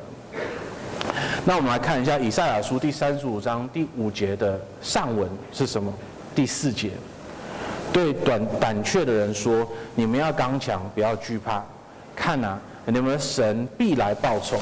[1.43, 5.91] 那我们来看一下以赛亚书第三十五章第五节的上文是什么？
[6.35, 6.91] 第四节，
[7.91, 11.65] 对胆胆怯的人说：“你们要刚强，不要惧怕。
[12.15, 14.59] 看啊，你们神必来报仇，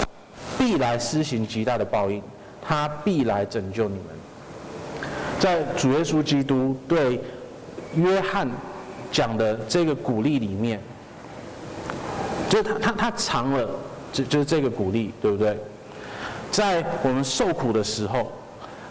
[0.57, 2.23] 必来施行极大的报应，
[2.65, 4.05] 他必来拯救你们。”
[5.41, 7.19] 在主耶稣基督对
[7.95, 8.49] 约翰
[9.11, 10.79] 讲的这个鼓励里面。
[12.49, 13.69] 就是他他他藏了，
[14.13, 15.57] 就就是这个鼓励，对不对？
[16.49, 18.31] 在我们受苦的时候，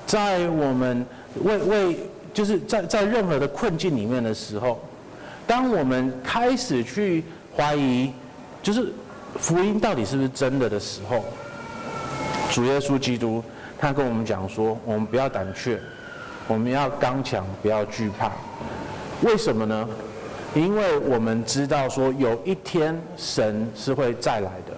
[0.07, 1.05] 在我们
[1.43, 1.99] 为为
[2.35, 4.79] 就是在在任何的困境里面的时候，
[5.47, 7.25] 当我们开始去
[7.57, 8.13] 怀疑，
[8.63, 8.93] 就是
[9.39, 11.25] 福音到底是不是真的的时候，
[12.53, 13.43] 主耶稣基督
[13.79, 15.81] 他跟我们讲说，我们不要胆怯，
[16.47, 18.31] 我们要刚强，不要惧怕。
[19.23, 19.89] 为什么呢？
[20.57, 24.73] 因为我们知道说有一天神是会再来的，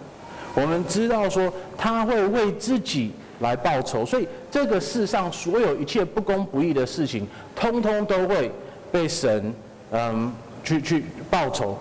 [0.60, 8.50] 我们知道说他会为自己来报仇，所以这个世上所有一切不公不义的事情，通通都会
[8.90, 9.54] 被神
[9.92, 10.32] 嗯
[10.64, 11.78] 去去报仇，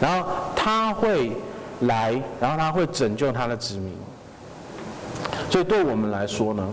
[0.00, 1.32] 然后他会
[1.80, 3.92] 来，然后他会拯救他的子民。
[5.50, 6.72] 所以对我们来说呢，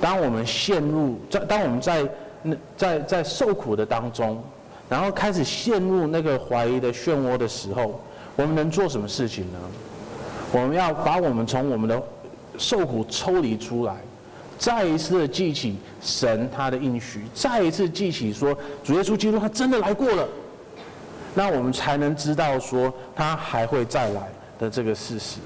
[0.00, 2.08] 当我们陷入在当我们在
[2.40, 4.42] 那在在受苦的当中。
[4.88, 8.00] 然后开始陷入那个怀疑的漩涡的时候，
[8.36, 9.58] 我们能做什么事情呢？
[10.52, 12.00] 我们要把我们从我们的
[12.58, 13.96] 受苦抽离出来，
[14.58, 20.28] 再一次的记起神他的应许，再一次记起说主耶稣基督他真的来过了，
[21.34, 25.38] 那我们才能知道说他还会再来的这个事实。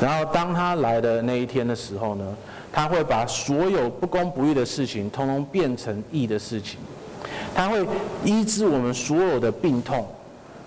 [0.00, 2.24] 然后当他来的那一天的时候呢，
[2.72, 6.78] 他会把所有不公不义的事情，通通变成义的事情。
[7.54, 7.86] 他会
[8.24, 10.06] 医治我们所有的病痛，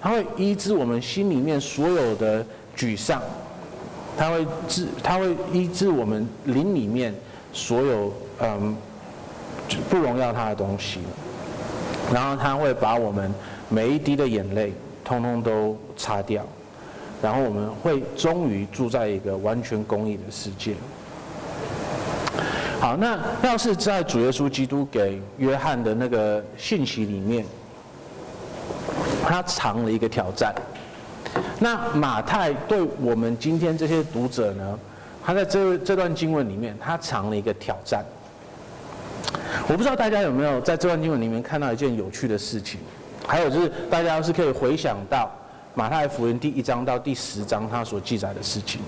[0.02, 2.46] 他会医治我们心里面所有的
[2.78, 3.22] 沮丧，
[4.18, 7.14] 他会治，他会医治我们灵里面
[7.52, 8.76] 所有嗯
[9.90, 11.00] 不荣耀他的东西，
[12.14, 13.34] 然后他会把我们
[13.70, 16.46] 每一滴的眼泪通通都擦掉，
[17.22, 20.76] 然后我们会终于住在一个完全公义的世界。
[22.84, 27.46] 好，那要是在主耶稣基督给约翰的那个信息里面，
[29.26, 30.54] 他藏了一个挑战。
[31.60, 34.78] 那马太对我们今天这些读者呢，
[35.24, 38.04] 他在这这段经文里面，他藏了一个挑战。
[39.70, 42.82] 我不知道大家有没有在这段经文里面看到一件有趣的事情，
[43.26, 45.32] 还有就是大家要是可以回想到
[45.74, 48.82] 马太福音第一章到第十章他所记载的事情，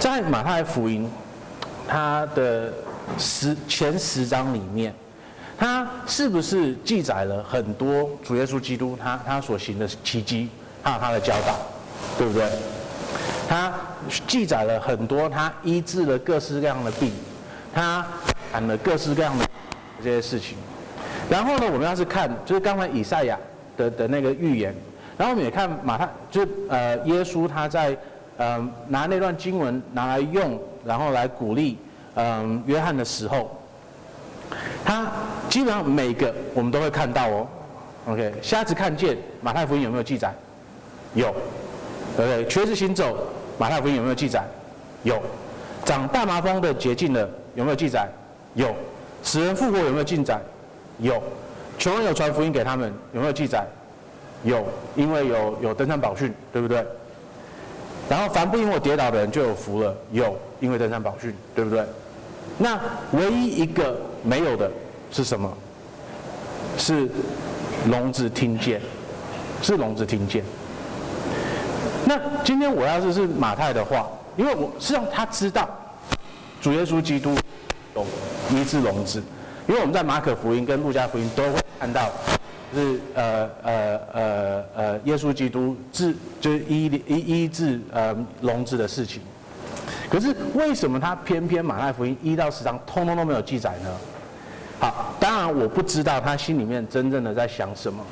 [0.00, 1.08] 在马太福音。
[1.90, 2.72] 他的
[3.18, 4.94] 十前十章里面，
[5.58, 10.48] 他是不是记载了很多主耶稣基督他他所行的奇迹，
[10.84, 11.58] 还有他的教导，
[12.16, 12.48] 对不对？
[13.48, 13.72] 他
[14.28, 17.10] 记载了很多他医治了各式各样的病，
[17.74, 18.06] 他
[18.52, 19.44] 谈了各式各样的
[19.98, 20.56] 这些事情。
[21.28, 23.36] 然后呢，我们要是看就是刚才以赛亚
[23.76, 24.72] 的的那个预言，
[25.18, 27.96] 然后我们也看马太，就是呃耶稣他在
[28.36, 31.78] 呃拿那段经文拿来用，然后来鼓励
[32.14, 33.56] 嗯、约翰的时候，
[34.84, 35.06] 他
[35.48, 37.46] 基本上每个我们都会看到哦。
[38.08, 40.34] OK，瞎子看见，马太福音有没有记载？
[41.14, 41.34] 有。
[42.16, 43.16] OK，瘸子行走。
[43.58, 44.42] 马太福音有没有记载？
[45.02, 45.20] 有。
[45.84, 48.08] 长大麻风的洁净了，有没有记载？
[48.54, 48.74] 有。
[49.22, 50.40] 死人复活有没有记载？
[50.98, 51.22] 有。
[51.78, 53.64] 穷人有传福音给他们，有没有记载？
[54.42, 54.66] 有，
[54.96, 56.84] 因为有有登山宝训，对不对？
[58.08, 61.84] 然后凡不因我跌倒的人就有福了，有，因为登山宝训，对不对？
[62.58, 62.78] 那
[63.12, 64.70] 唯一一个没有的
[65.10, 65.52] 是什么？
[66.76, 67.08] 是
[67.88, 68.80] 聋子听见，
[69.62, 70.44] 是聋子听见。
[72.06, 75.68] 那今天我要是是马太的话，因为我是让他知道
[76.60, 77.34] 主耶稣基督
[77.94, 78.06] 有
[78.50, 79.22] 医治聋子，
[79.68, 82.10] 因为我们在马可福音跟路加福音都会看到，
[82.74, 89.22] 就是呃呃呃呃耶稣基督治就是医医医治呃聋子的事情。
[90.10, 93.96] 可是为什么他偏偏马太福音一到十章通通都没有记载呢？
[94.80, 98.04] 好，当然我不知道他心里面真正的在想什么，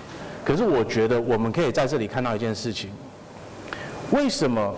[0.44, 2.90] 可是我觉得我们可以在这里看到一件事情。
[4.12, 4.72] 为什么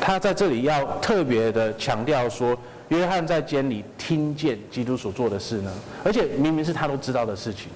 [0.00, 2.56] 他在这里要特别的强调说，
[2.88, 5.70] 约翰在监里听见基督所做的事呢？
[6.02, 7.66] 而且明明是他都知道的事情，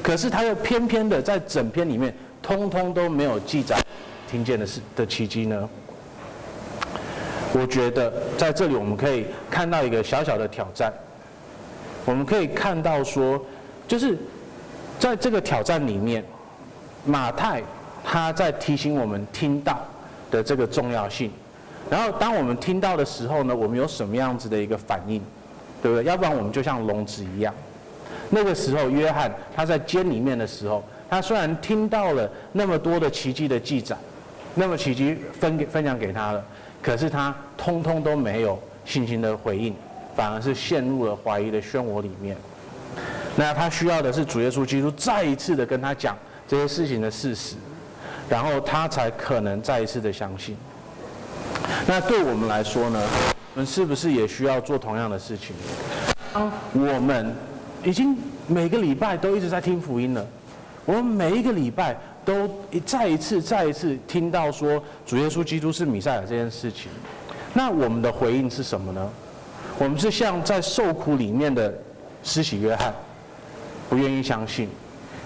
[0.00, 3.76] 可是他又偏偏的在整篇里面通通都没有记载
[4.30, 5.68] 听见的事的奇迹呢？
[7.52, 10.92] 我觉得在这里我们可以看到一个小小的挑战，
[12.04, 13.40] 我们可以看到说，
[13.88, 14.16] 就是
[14.98, 16.24] 在这个挑战里面，
[17.04, 17.62] 马太
[18.04, 19.78] 他在提醒我们听到。
[20.28, 21.30] 的这个重要性，
[21.88, 25.22] 然后当我们听到的时候呢，我们有什么样子的一个反应，
[25.80, 26.04] 对不对？
[26.04, 27.54] 要不然我们就像聋子一样。
[28.28, 33.96] 那个时候，约翰他在监里面的时候，他虽然听到了那么多的奇迹的记载，
[34.56, 36.44] 那么奇迹分给分享给他了，
[36.86, 39.74] 可是他通通都没有信心的回应，
[40.14, 42.36] 反而是陷入了怀疑的漩涡里面。
[43.34, 47.56] 那他需要的是主耶稣基督再一次的跟他讲这些事情的事实。
[48.28, 50.56] 然后他才可能再一次的相信。
[51.88, 53.00] 那对我们来说呢？
[53.54, 55.56] 我们是不是也需要做同样的事情？
[56.32, 57.34] 当我们
[57.82, 60.24] 已经每个礼拜都一直在听福音了，
[60.84, 66.90] 我们每一个礼拜都一再一次、再一次听到说主耶稣基督是弥赛亚这件事情，
[67.54, 69.08] 那我们的回应是什么呢？
[69.78, 71.72] 我们是像在受苦里面的
[72.24, 72.92] 施洗约翰，
[73.88, 74.68] 不愿意相信。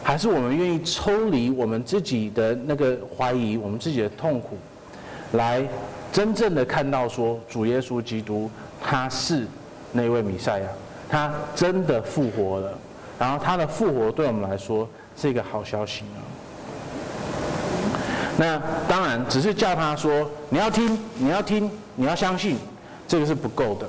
[0.02, 4.58] 还是我们愿意抽离我们自己的那个怀疑，我们自己的痛苦，
[5.32, 5.66] 来
[6.12, 8.50] 真正的看到说主耶稣基督
[8.82, 9.46] 他是
[9.92, 10.66] 那位弥赛亚，
[11.08, 12.78] 他真的复活了，
[13.18, 16.20] 然后他的复活对我们来说是一个好消息呢。
[18.40, 22.57] 那当然只是叫他说你要听，你要听，你要相信，
[23.07, 23.87] 这个是不够的。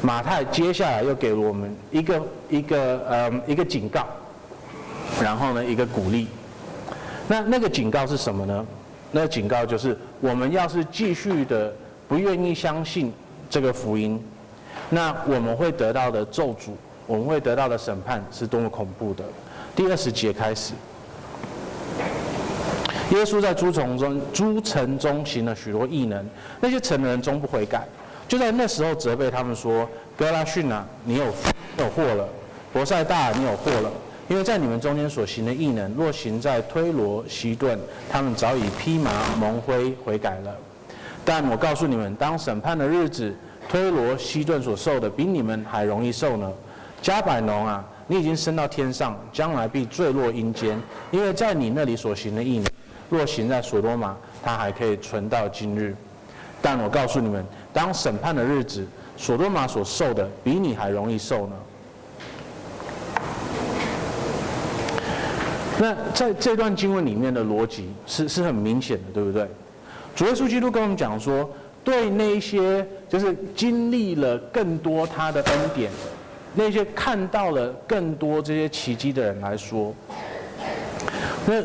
[0.00, 4.06] 马太接下来又给了我们一个一个呃一个警告。
[5.22, 6.26] 然后呢，一个鼓励。
[7.26, 8.64] 那那个警告是什么呢？
[9.12, 11.70] 那个警告就是，我们要是继续的
[12.08, 13.12] 不愿意相信
[13.50, 14.18] 这个福音，
[14.88, 16.70] 那我们会得到的咒诅，
[17.06, 19.22] 我们会得到的审判是多么恐怖的。
[19.76, 20.72] 第二十节开始，
[23.10, 26.24] 耶稣在诸城中诸城中行了许多异能，
[26.60, 27.86] 那些城的人终不悔改，
[28.28, 31.24] 就在那时候责备他们说：“哥拉汛啊，你有
[31.76, 32.24] 你有祸了；
[32.72, 33.90] 伯赛大，你有祸了。”
[34.28, 37.78] 因为在你们中间所行的异能，若行在推罗、西顿，
[38.10, 40.54] 他们早已披麻蒙灰悔改了。
[41.24, 43.34] 但我告诉你们，当审判的日子，
[43.70, 46.52] 推罗、西顿所受的比你们还容易受呢。
[47.00, 50.78] 加百农啊，你已经升到天上，将来必坠落阴间，
[51.10, 52.66] 因为在你那里所行的异能，
[53.08, 55.94] 若行在所多玛，它还可以存到今日。
[56.60, 58.86] 但我告诉你们，当审判的日子，
[59.16, 61.52] 所多玛所受的比你还容易受呢。
[65.80, 69.46] 那在这段经文里面的逻辑是是很明显的，对不对？
[70.16, 71.48] 主耶稣基督跟我们讲说，
[71.84, 75.92] 对那些就是经历了更多他的恩典，
[76.54, 79.94] 那些看到了更多这些奇迹的人来说，
[81.50, 81.62] 那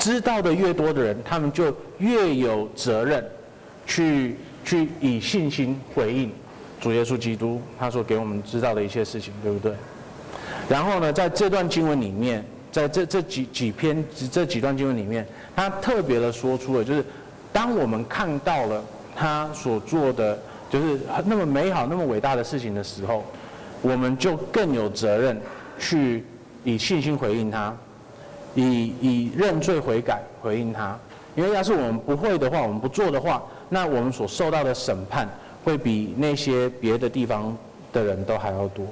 [0.00, 3.22] 知道的越多的人，他们就越有责任
[3.86, 6.32] 去去以信心回应，
[6.80, 9.74] 主耶稣基督他所给我们知道的一切事情，对不对？
[10.66, 17.04] 然后呢，在这段经文里面，在这这几几篇这几段经文里面，他特别的说出了，就是
[17.52, 18.82] 当我们看到了
[19.14, 20.38] 他所做的，
[20.70, 23.22] 就是那么美好、那么伟大的事情的时候，
[23.82, 25.38] 我们就更有责任
[25.78, 26.24] 去
[26.64, 27.76] 以信心回应他，
[28.54, 30.98] 以以认罪悔改回应他。
[31.34, 35.28] 因为要是我们不会的话，我们不做的话，那我们所受到的审判
[35.64, 37.56] 会比那些别的地方
[37.92, 38.84] 的人都还要多。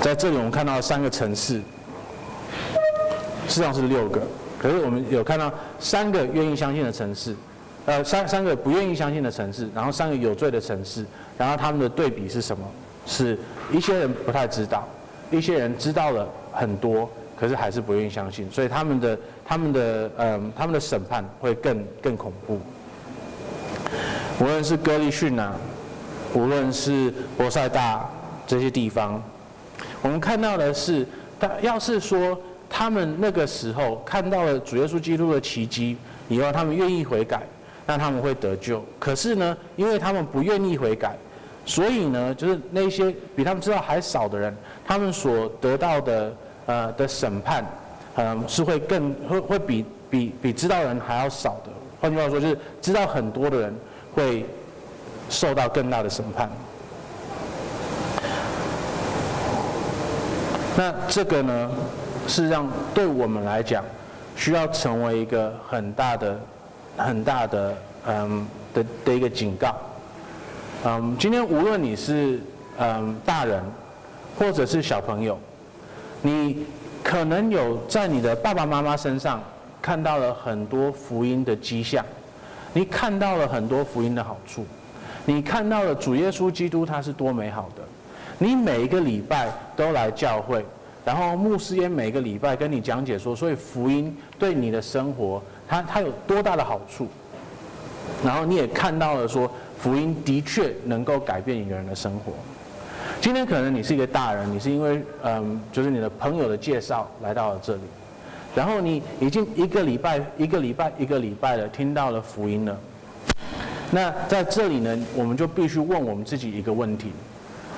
[0.00, 1.60] 在这里，我们看到三个层次，
[3.48, 4.20] 实际上是六个。
[4.58, 7.34] 可是我们有看到三个愿意相信的城市，
[7.86, 11.04] 呃，三三个不愿意相信的城市，然后三个有罪的城市，
[11.36, 12.64] 然后他们的对比是什么？
[13.06, 13.36] 是
[13.72, 14.86] 一些人不太知道，
[15.32, 17.10] 一些人知道了很多，
[17.42, 19.18] 可是还是不愿意相信，所以他们的。
[19.44, 22.58] 他们的嗯，他们的审判会更更恐怖。
[24.40, 25.54] 无论是歌利逊啊，
[26.32, 28.08] 无论是伯赛大
[28.46, 29.20] 这些地方，
[30.00, 31.04] 我们看到的是，
[31.38, 32.38] 他要是说
[32.70, 37.42] 他们那个时候看到了主耶稣基督的奇迹以后，他们愿意悔改，
[37.84, 38.82] 那他们会得救。
[38.98, 41.14] 可是呢，因为他们不愿意悔改，
[41.66, 46.34] 所以呢，就是那些比他们知道还少的人，他们所得到的
[46.66, 47.64] 呃的审判。
[48.16, 51.70] 嗯，是会更会会比比比知道人还要少的。
[51.98, 53.74] 换句话说，就是知道很多的人
[54.14, 54.44] 会
[55.30, 56.50] 受到更大的审判。
[60.76, 61.70] 那这个呢，
[62.26, 63.82] 是让对我们来讲，
[64.36, 66.38] 需要成为一个很大的、
[66.96, 67.74] 很大的
[68.06, 69.74] 嗯的的一个警告。
[70.84, 72.40] 嗯，今天无论你是
[72.78, 73.62] 嗯大人，
[74.38, 75.38] 或者是小朋友，
[76.22, 76.64] 你。
[77.04, 79.42] 可能有在你的爸爸妈妈身上
[79.82, 82.02] 看到了很多福音的迹象，
[82.72, 84.64] 你看到了很多福音的好处，
[85.24, 87.82] 你看到了主耶稣基督他是多美好的，
[88.38, 90.64] 你每一个礼拜都来教会，
[91.04, 97.08] 然后牧师也每个礼拜跟你讲解说，所以福音对你的生活，它它有多大的好处，
[98.24, 102.32] 然后你也看到了说，福音的确能够改变一个人的生活。
[103.22, 107.80] 今天可能你是一个大人，你是因为嗯，就是你的朋友的介绍来到了这里，
[108.52, 112.76] 然后你已经一个礼拜、一个礼拜、一个礼拜了，听到了福音了。
[113.92, 117.12] 那在这里呢，我们就必须问我们自己一个问题，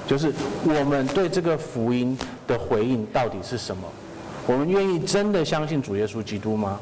[0.06, 0.32] 就是
[0.64, 2.16] 我们对这个福音
[2.46, 3.82] 的回应到底是什么？
[4.46, 6.80] 我们愿意真的相信主耶稣基督吗？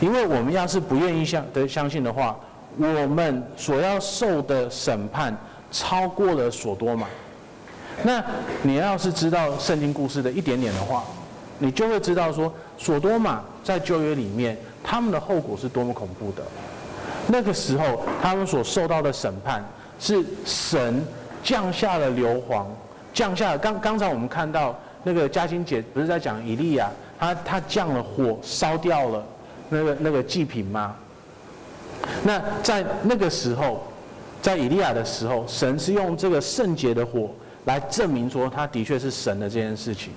[0.00, 2.38] 因为我们要是不愿意相的相信的话，
[2.78, 5.36] 我们所要受的审判
[5.72, 7.08] 超过了所多玛。
[8.02, 8.24] 那
[8.62, 11.04] 你要是知道圣经故事的一点点的话，
[11.58, 16.42] 你就会知道说，所多玛在旧约里面，他们的后果是多么恐怖的。
[17.28, 19.64] 那个时候，他们所受到的审判
[20.00, 21.04] 是神
[21.44, 22.64] 降下了硫磺，
[23.14, 23.58] 降下了。
[23.58, 26.90] 刚刚才我们看到那个嘉欣姐不是在讲以利亚，
[27.20, 29.24] 他他降了火烧掉了
[29.68, 30.96] 那个那个祭品吗？
[32.24, 33.84] 那在那个时候，
[34.40, 37.30] 在以利亚的时候，神是用这个圣洁的火。
[37.64, 40.12] 来证明说他的确是神的这件事情，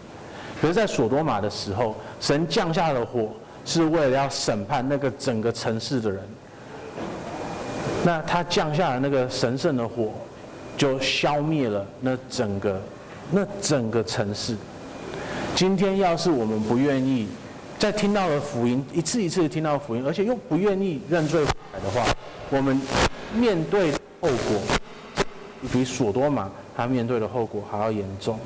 [0.60, 3.30] 可是，在所多玛的时候，神降下的火
[3.64, 6.20] 是为了要审判那个整个城市的人。
[8.04, 10.12] 那他降下的那个神圣的火，
[10.76, 12.82] 就消灭了那整个
[13.32, 14.56] 那整个城市。
[15.56, 17.28] 今天要是我们不愿意
[17.78, 22.06] 再听到了福音，一次一次听到福音，而且又不愿意认罪悔改的话，
[22.50, 22.82] 我们
[23.36, 24.62] 面对后果
[25.72, 26.50] 比所多玛。
[26.76, 28.40] 他面对的后果还要严重。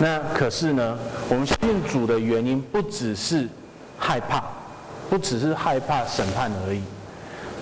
[0.00, 1.56] 那可是呢，我们信
[1.88, 3.48] 主的原因不只是
[3.96, 4.42] 害怕，
[5.08, 6.82] 不只是害怕审判而已。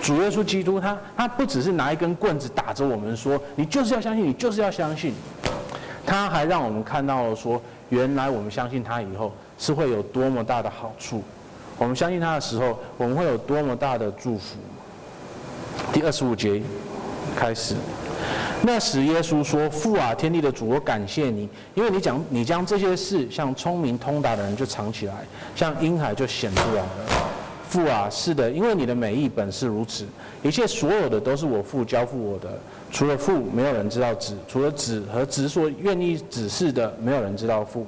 [0.01, 5.13] 主耶稣基督他他不只是拿一根棍子打着我们说，你就是要相信，你就是要相信。
[6.05, 11.23] 他还让我们看到了说，原来我们相信他以后是会有多么大的好处。
[11.77, 14.57] 我们相信他的时候，我们会有多么大的祝福。
[15.93, 16.61] 第二十五节
[17.35, 17.75] 开始。
[18.61, 25.15] 那时耶稣说：“父啊，天地的主，我感谢你，因为你讲你将这些事向聪明通达的人就藏起来，
[25.55, 26.89] 向婴孩就显出来了。
[27.67, 30.05] 父啊，是的，因为你的美意本是如此，
[30.43, 32.47] 一切所有的都是我父交付我的，
[32.91, 37.85] 除了父，没有人知道子；除了子和子所愿意指示的，没有人知道父。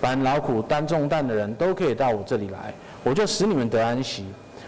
[0.00, 4.24] 凡劳苦担重担的人都可以到我这里来，我就使你们得安息。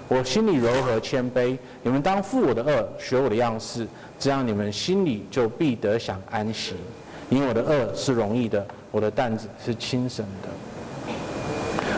[0.09, 3.87] 我心里柔和谦卑，你们当负我的轭，学我的样式。”
[4.19, 6.73] 这样你们心里就必得享安息，
[7.29, 10.49] 因为我的轭是容易的，我的担子是轻省的。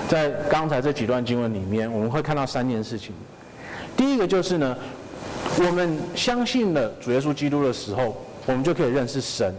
[0.08, 3.14] 在刚才这几段经文里面，我们会看到三件事情。
[3.96, 4.76] 第一个就是呢，
[5.58, 9.54] 我们相信了主耶稣基督的时候，我们就可以认识神。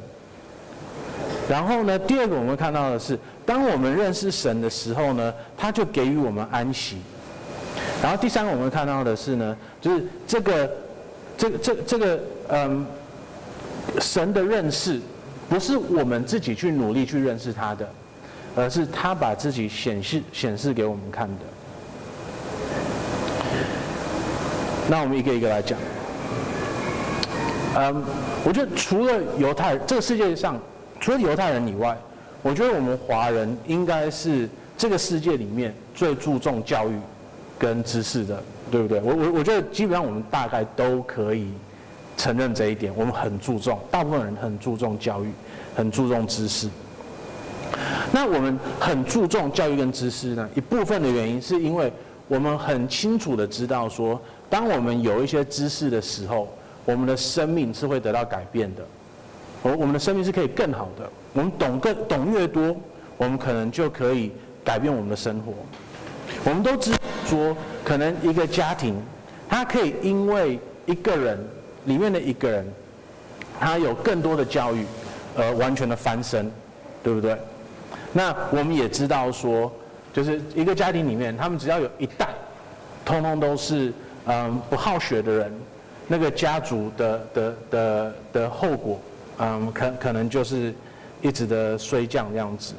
[1.48, 6.98] 然后呢，第二个我们会看到的是，当我们认识神的时候呢，他就给予我们安息。
[8.02, 10.72] 然后第三个我们看到的是呢，就是这个，
[11.38, 12.86] 这个、这、这个，嗯，
[14.00, 15.02] 神的认识，
[15.50, 17.90] 不是我们自己去努力去认识他的，
[18.56, 21.36] 而是他把自己显示显示给我们看的。
[24.90, 25.78] 那我们一个一个来讲。
[27.76, 28.04] 嗯，
[28.46, 30.58] 我觉得除了犹太，这个世界上
[31.02, 31.98] 除了犹太人以外，
[32.42, 36.94] 我觉得我们华人应该是这个世界里面最注重教育。
[37.60, 38.42] 跟知识的，
[38.72, 39.02] 对不对？
[39.02, 41.50] 我我我觉得基本上我们大概都可以
[42.18, 42.92] 承认这一点。
[42.96, 45.32] 我们很注重，大部分人很注重教育，
[45.76, 46.70] 很注重知识。
[48.12, 50.50] 那我们很注重教育跟知识呢？
[50.56, 51.92] 一部分的原因是因为
[52.28, 56.48] 我们很清楚的知道说，当我们有一些知识的时候，
[56.86, 58.82] 我们的生命是会得到改变的。
[59.62, 61.08] 我我们的生命是可以更好的。
[61.34, 62.76] 我们懂更懂越多，
[63.18, 64.32] 我们可能就可以
[64.64, 65.54] 改变我们的生活。
[66.46, 66.94] 我们都知
[67.26, 68.96] 说，可能一个家庭，
[69.48, 71.38] 他可以因为一个人
[71.86, 72.66] 里面的一个人，
[73.60, 74.86] 他有更多的教育，
[75.38, 76.50] 而完全的翻身，
[77.04, 77.38] 对不对？
[78.14, 79.72] 那我们也知道说，
[80.14, 82.30] 就是一个家庭里面，他们只要有一代，
[83.06, 83.94] 通通都是
[84.26, 85.54] 嗯不好学的人，
[86.08, 89.00] 那个家族的的的的后果，
[89.40, 90.74] 嗯可可能就是
[91.22, 92.74] 一直的衰降这样子。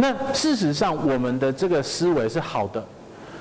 [0.00, 2.84] 那事实上，我们的这个思维是好的，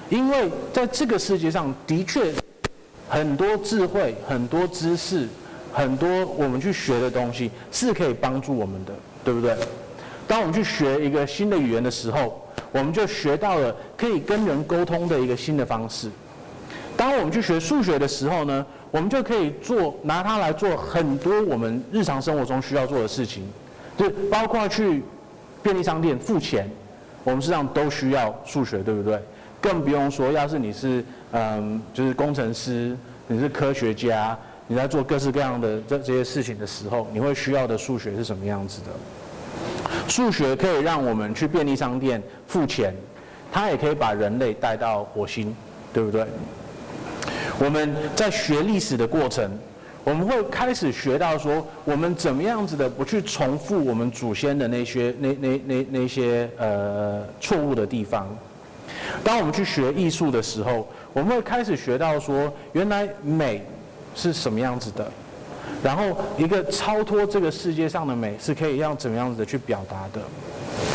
[0.09, 2.33] 因为在这个世界上的确
[3.07, 5.27] 很多智慧、很多知识、
[5.71, 8.93] 很多我们去学的东西是可以帮助我们的，
[9.23, 9.55] 对不对？
[10.27, 12.41] 当我们去学一个新的语言的时候，
[12.71, 16.09] 我们就学到了可以跟人沟通的一个新的方式。
[16.97, 23.47] 当我们去学数学的时候呢，我们就可以做拿它来做很多我们日常生活中需要做的事情，
[23.95, 25.03] 就包括去。
[25.67, 26.65] 便利商店付钱，
[27.25, 29.19] 我们实际上都需要数学，对不对？
[29.59, 31.03] 更不用说，要是你是
[31.33, 32.95] 嗯，就是工程师，
[33.27, 40.07] 你是科学家，你在做各式各样的这这些事情的时候，你会需要的数学是什么样子的？
[40.07, 42.93] 数学可以让我们去便利商店付钱，
[43.51, 45.53] 它也可以把人类带到火星，
[45.91, 46.25] 对不对？
[47.59, 49.51] 我们在学历史的过程。
[50.07, 58.25] 我们会开始学到说，我们怎么样子的不去重复我们祖先的那些那那那那些呃错误的地方。
[59.21, 63.61] 当我们去学艺术的时候，我们会开始学到说，原来美
[64.15, 65.11] 是什么样子的，
[65.83, 70.21] 然后一个超脱这个世界上的美是可以让怎么样子的去表达的。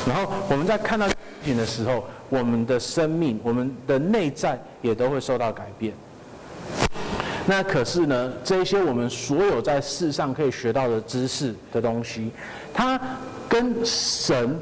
[0.07, 5.93] 然后我们在看到事情的时候，我们的生命、我们的内在也都会受到改变。
[7.47, 12.31] 那可是呢，这些我们所有在世上可以学到的知识的东西，
[12.73, 13.01] 它
[13.49, 14.57] 跟神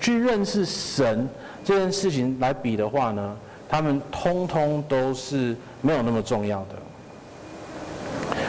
[0.00, 1.28] 去认识神
[1.64, 3.36] 这件事情来比的话呢，
[3.68, 6.74] 他们通通都是没有那么重要的。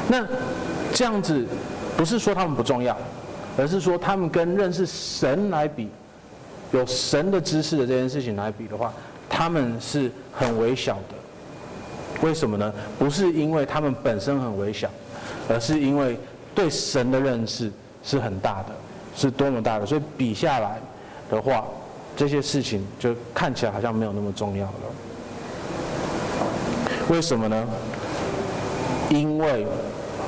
[0.10, 0.26] 那
[0.92, 1.46] 这样子
[1.96, 2.98] 不是说他们不重要，
[3.58, 5.90] 而是说他们跟认识神来比，
[6.72, 8.92] 有神的知识的这件事情来比的话，
[9.30, 11.17] 他们是很微小的。
[12.22, 12.74] 为什么呢？
[12.98, 14.90] 不是因为他们本身很微小，
[15.48, 16.18] 而是因为
[16.56, 17.72] 对神的认识
[18.04, 18.70] 是很大的，
[19.16, 19.86] 是多么大的。
[19.86, 20.80] 所以比下来
[21.30, 21.66] 的话，
[22.16, 24.74] 这些事情就看起来好像没有那么重要了。
[27.10, 27.68] 为什么呢？
[29.10, 29.66] 因为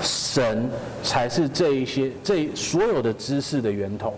[0.01, 0.69] 神
[1.03, 4.13] 才是这一些这所有的知识的源头。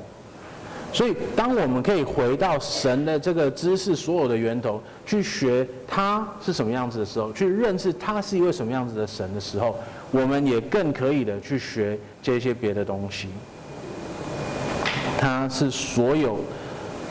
[0.94, 9.74] 所以，当我们可以回到神的这个知识所有的源头，去学他是什么样子的时候，去认识他是一位什么样子的神的时候，
[10.12, 13.30] 我们也更可以的去学这些别的东西。
[15.18, 16.40] 他是所有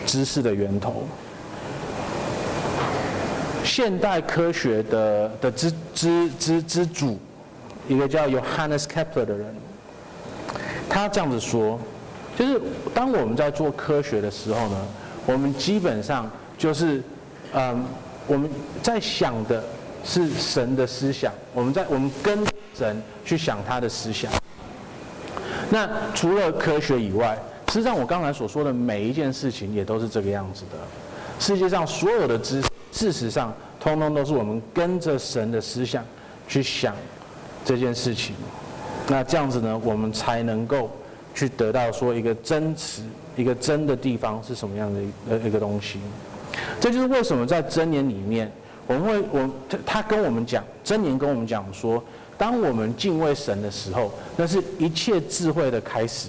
[0.05, 1.05] 知识的源头。
[3.65, 7.19] 现代科学的的之之之之主，
[7.89, 9.55] 一个叫 Johannes Kepler 的人，
[10.87, 11.81] 他这样子说。
[12.39, 12.61] 就是
[12.95, 14.87] 当我们在做科学的时候呢，
[15.27, 17.03] 我们基本上就是，
[17.53, 17.85] 嗯，
[18.27, 18.49] 我们
[18.83, 19.63] 在想的
[20.05, 22.39] 是神的思想，我们在我们跟
[22.75, 24.33] 神去想他的思想。
[25.69, 27.37] 那除了科学以外，
[27.69, 30.79] 实际上我刚才所说的每一件事情也都是这个样子的。
[31.39, 36.03] 世界上所有的知识，事实上通通都是我们跟着神的思想
[36.49, 36.95] 去想
[37.65, 38.35] 这件事情。
[39.09, 40.91] 那这样子呢，我们才能够。
[41.35, 43.03] 去得到说一个真实、
[43.37, 45.99] 一个真的地方是什么样的一个一个东西，
[46.81, 48.51] 这就是为什么在箴言里面，
[48.87, 49.51] 我们会我
[49.87, 52.03] 他跟我们讲，箴言跟我们讲说，
[52.37, 56.29] 当我们敬畏神的时候，那是一切智慧的开始。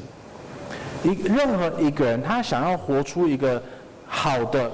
[1.03, 3.61] 一任何一个人，他想要活出一个
[4.05, 4.71] 好的、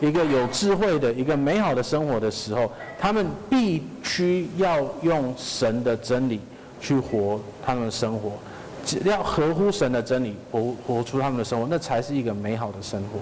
[0.00, 6.40] 一个有智慧的、一个美好的生活的时候，他们必须要用神的真理
[6.80, 8.32] 去活他们的生活，
[8.86, 13.18] 只要合乎神的真理活活出他们的生活，那才是一个美好的生活。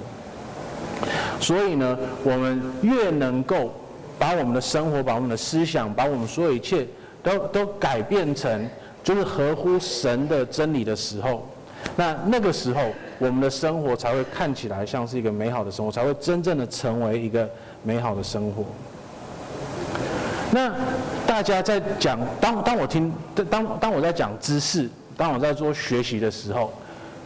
[1.40, 3.72] 所以呢，我们越能够
[4.18, 6.86] 把我们的生活、把我们的思想、把我们所有一切
[7.22, 8.68] 都都改变成
[9.02, 11.48] 就是合乎神的真理的时候。
[11.96, 12.82] 那那个时候，
[13.18, 17.48] 我们的生活才会看起来像是一个美好的生活，才会真正的成为一个
[17.82, 18.64] 美好的生活。
[20.50, 20.72] 那
[21.26, 23.12] 大家在讲，当当我听，
[23.50, 26.72] 当当我在讲知识，当我在做学习的时候，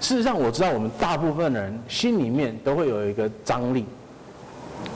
[0.01, 3.85] 事实上我知道我们大部分人心里面都会有一个张力，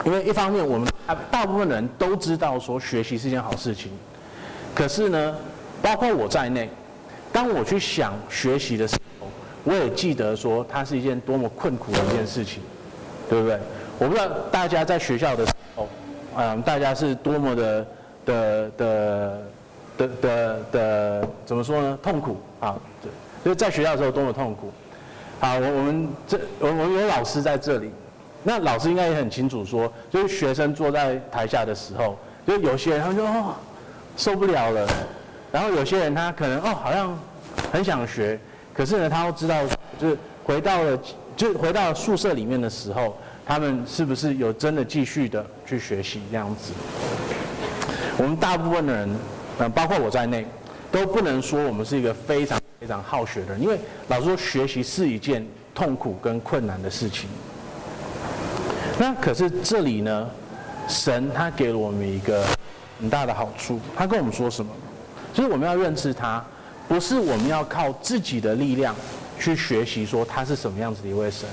[0.05, 0.89] 因为一方面我们
[1.31, 3.91] 大部分人都知道说学习是件好事情，
[4.75, 5.37] 可是呢，
[5.81, 6.69] 包括我在内，
[7.33, 9.27] 当我去想学习的时候，
[9.65, 12.63] 我也记得说，它是一件多么困苦的一件事情，
[13.29, 13.59] 对不对？
[13.99, 15.89] 我不知道大家在学校的时候，
[16.37, 17.87] 嗯，大家是多么的
[18.25, 19.43] 的的的
[19.99, 21.99] 的的的怎么说呢？
[22.03, 23.11] 痛苦啊，对，
[23.45, 24.73] 就是在学校的时候多么痛苦。
[25.41, 27.91] 好，我我们这我我有老师在这里，
[28.43, 32.17] 那老师应该也很清楚说，就是学生坐在台下的时候，
[32.47, 33.55] 就有些人他就哦
[34.17, 34.89] 受不了了，
[35.51, 37.19] 然后有些人他可能哦好像
[37.73, 38.39] 很想学。
[38.75, 39.63] 可是呢，他都知道，
[39.99, 40.99] 就是回到了，
[41.37, 46.73] 就回到宿舍里面的时候，他们是不是有真的继续的去学习这样子？
[48.17, 49.15] 我们大部分的人，
[49.59, 50.47] 嗯，包括我在内，
[50.91, 53.79] 都不能说我们是一个非常非常好学的人，因为
[54.09, 57.29] 老实说，学习是一件痛苦跟困难的事情。
[58.99, 60.31] 那可是这里呢，
[60.89, 62.45] 神他给了我们一个
[63.01, 64.73] 很大的好处，他跟我们说什么？
[65.33, 66.45] 就是我们要认识他。
[66.89, 68.95] 不是我们要靠自己的力量
[69.39, 71.49] 去学习，说他是什么样子的一位神，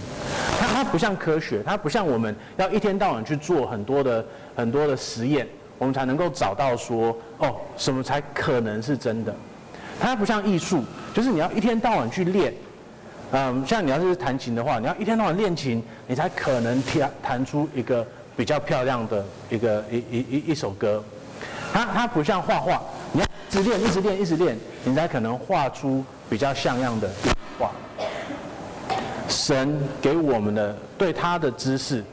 [0.60, 5.48] 他他不像科学，他不像我们要一天到晚去做很多的很多的实验，
[5.80, 9.34] 我们才能够找到说哦什么才可能是真的。
[10.00, 12.54] 它不像艺术，就是你要一天到晚去练，
[13.32, 18.06] 嗯，像你要是弹琴的话，你要一天到晚练琴，你才可能弹弹出一个
[18.38, 21.04] 比较漂亮的一个一一一一首歌。
[21.74, 22.82] 它它不像画画。
[23.12, 27.10] 你要一直练，一直练，一直练，你才可能画出比较像样的
[27.58, 27.72] 画。
[29.28, 32.04] 神给我们的对他的知识，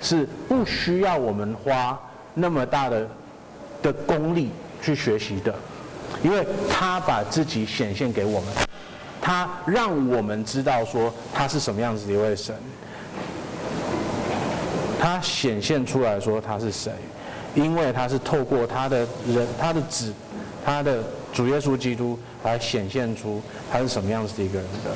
[0.00, 1.98] 是不需要我们花
[2.38, 3.08] 那么大的
[3.82, 4.50] 的功力
[4.82, 5.54] 去学习的，
[6.22, 8.48] 因为他把自己显现给我们，
[9.20, 12.54] 他让我们知道说他是什么样子的一位神，
[15.00, 16.92] 他显现出来说他是谁，
[17.54, 20.12] 因为他是透过他的人，他的子。
[20.68, 21.00] 他的
[21.32, 24.90] 主耶稣基督来显现出他是什么样子的一个人的，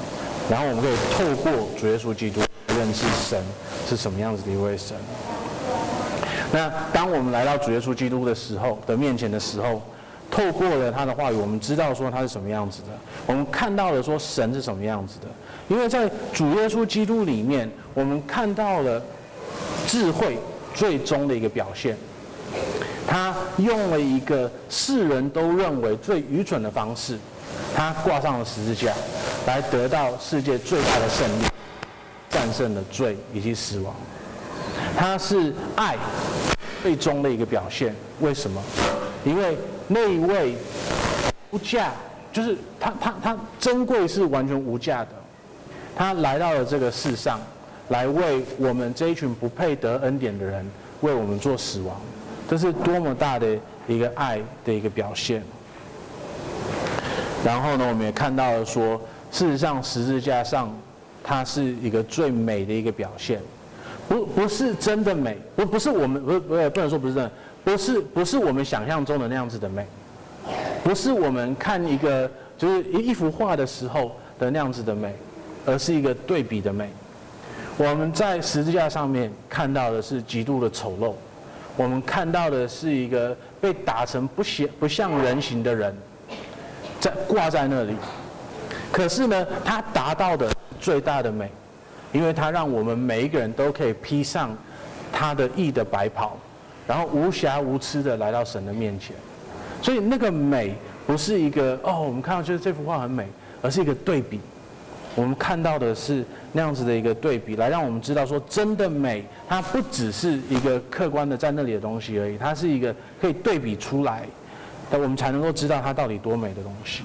[0.50, 2.40] 然后我们可以透过主耶稣基督
[2.76, 3.40] 认识神
[3.88, 4.96] 是什么样子的一位神。
[6.52, 9.80] 那当我们来到主耶稣基督的时候的面前的时候，
[10.30, 12.88] 透过了他的话语，我们知道说他是什么样子的，
[13.26, 15.26] 我们看到了说神是什么样子的，
[15.68, 19.02] 因为在主耶稣基督里面，我们看到了
[19.86, 20.38] 智慧
[20.74, 21.96] 最终的一个表现。
[23.06, 27.18] 他用了一个世人都认为最愚蠢的方式，
[27.74, 28.92] 他挂上了十字架，
[29.46, 31.44] 来得到世界最大的胜利，
[32.28, 33.92] 战胜了罪以及死亡。
[34.96, 35.96] 他是爱
[36.82, 37.94] 最终的一个表现。
[38.20, 38.62] 为什么？
[39.24, 39.56] 因为
[39.88, 40.56] 那一位
[41.50, 41.92] 无价，
[42.32, 45.10] 就是他他他珍贵是完全无价的。
[45.96, 47.40] 他来到了这个世上，
[47.88, 50.64] 来为我们这一群不配得恩典的人，
[51.00, 52.00] 为我们做死亡。
[52.48, 55.42] 这是多么大的一个爱的一个表现。
[57.44, 60.74] 然后呢，我们也看到了说，事实上十字架上，
[61.22, 63.40] 它是一个最美的一个表现，
[64.10, 67.30] 不不是真的美，不不是我们不不不能说不是真的，
[67.62, 69.86] 不是不是我们想象中的那样子的美，
[70.82, 75.14] 不是我们看一个就是一一幅画的时候的那样子的美，
[75.64, 76.90] 而是一个对比的美。
[77.78, 81.14] 我们在十字架上面看到的是极度的丑陋。
[81.76, 85.94] 我们看到的是一个被打成不像不像人形的人，
[86.98, 87.94] 在挂在那里。
[88.90, 91.48] 可是呢，他达到的最大的美，
[92.12, 94.56] 因为他让我们每一个人都可以披上
[95.12, 96.36] 他的义的白袍，
[96.86, 99.14] 然后无瑕无疵的来到神的面前。
[99.82, 100.74] 所以那个美
[101.06, 103.26] 不是一个哦，我们看到就是这幅画很美，
[103.62, 104.40] 而是一个对比。
[105.16, 114.22] 我们看到的是那样子的一个对比，来让我们知道说，真的美，它不只是一个客观的在那里的东西而已，它是一个可以对比出来，
[114.88, 117.02] 那我们才能够知道它到底多美的东西。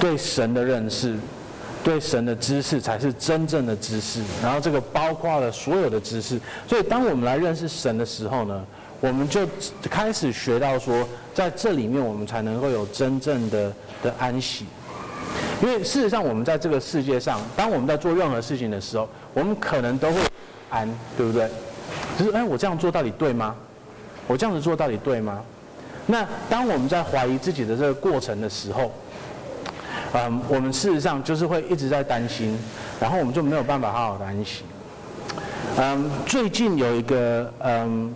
[0.00, 1.18] 对神的认识，
[1.88, 6.38] 对神的知识才是真正的知识，然后这个包括了所有的知识。
[6.68, 8.62] 所以，当我们来认识神的时候呢，
[9.00, 9.48] 我们就
[9.84, 13.72] 开始学到说，在这里面我们才能够有真正的
[14.02, 14.66] 的安息。
[15.62, 20.20] 因为事实上，我们在这个世界上，当我们在做任何事情的时候，我们可能都会
[20.68, 20.86] 安，
[21.16, 21.48] 对不对？
[22.18, 23.56] 就是哎，我这样做到底对吗？
[24.26, 25.42] 我这样子做到底对吗？
[26.04, 28.92] 那当我们在怀疑自己的这个过程的时候，
[30.14, 32.58] 嗯，我们事实上就是会一直在担心，
[33.00, 34.64] 然后我们就没有办法好好的安息。
[35.76, 38.14] 嗯，最近有一个嗯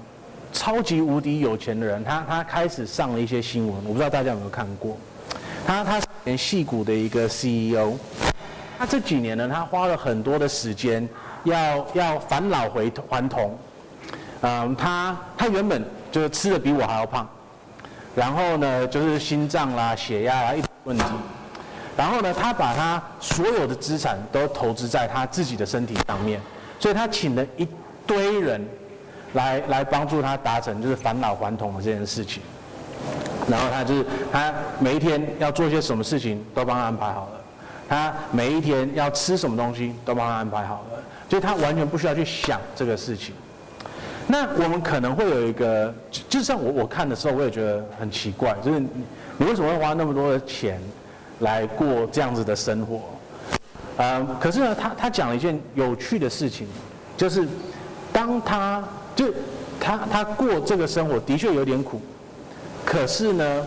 [0.52, 4.96] 超级无敌有钱的人，他他开始上了一些新闻，我不知道大家有没有看过。
[5.66, 6.00] 他他。
[6.24, 7.94] 连矽谷的一个 CEO，
[8.78, 11.08] 他这几年呢，他花了很多的时间，
[11.42, 13.58] 要要返老回还童。
[14.42, 17.28] 嗯，他他原本就是吃的比我还要胖，
[18.14, 21.04] 然后呢，就是心脏啦、血压啦一堆问题，
[21.96, 26.40] 然后呢，他把他所有的资产都投资在他自己的身体上面，
[26.80, 27.68] 所以他请了一
[28.06, 28.66] 堆人
[29.34, 32.42] 来来帮助他达成就是返老还童的这件事情。
[33.48, 37.40] 然后他就是他每一天要做些什么事情都帮他安排好了，
[37.88, 43.34] 他每一天要吃什么东西都帮他安排好了，就他完全不需要去想这个事情。
[44.28, 45.92] 那我们可能会有一个，
[46.28, 50.80] 就像我我看的时候，我也觉得很奇怪，就是你为什么会花那么多的钱
[51.42, 53.00] 来过这样子的生活？
[53.98, 56.66] 嗯，可是呢，他他讲了一件有趣的事情，
[57.16, 57.46] 就是
[58.12, 58.82] 当他
[59.14, 59.26] 就
[59.78, 62.00] 他他过这个生活的确有点苦。
[62.84, 63.66] 可是呢，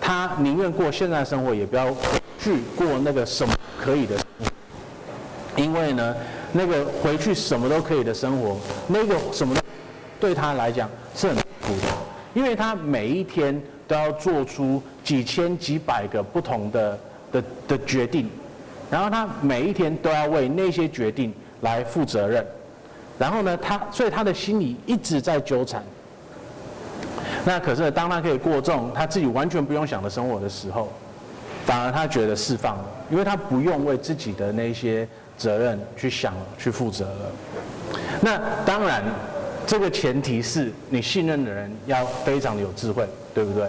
[0.00, 1.88] 他宁愿过现在生活，也不要
[2.38, 6.14] 去过那个什么可以的生活，因为呢，
[6.52, 8.58] 那个回去什么都可以的生活，
[8.88, 9.54] 那个什么
[10.20, 11.88] 对他来讲是很苦的，
[12.34, 16.98] 因为他每一天都要做出几千几百个不同的
[17.30, 18.26] 的的决定，
[18.90, 21.30] 然后他每一天都要为那些决定
[21.60, 22.42] 来负责任，
[23.18, 25.84] 然后呢，他所以他的心里一直在纠缠。
[27.44, 30.90] 那可是，当他可以过这种他自己完全不用想的生活的时候，
[31.66, 37.32] 反而他觉得释放了，因为他不用为自己的那些责任去想、去负责了。
[38.22, 39.04] 那当然，
[39.66, 43.66] 这个前提是你信任的人要非常的有智慧，对不对？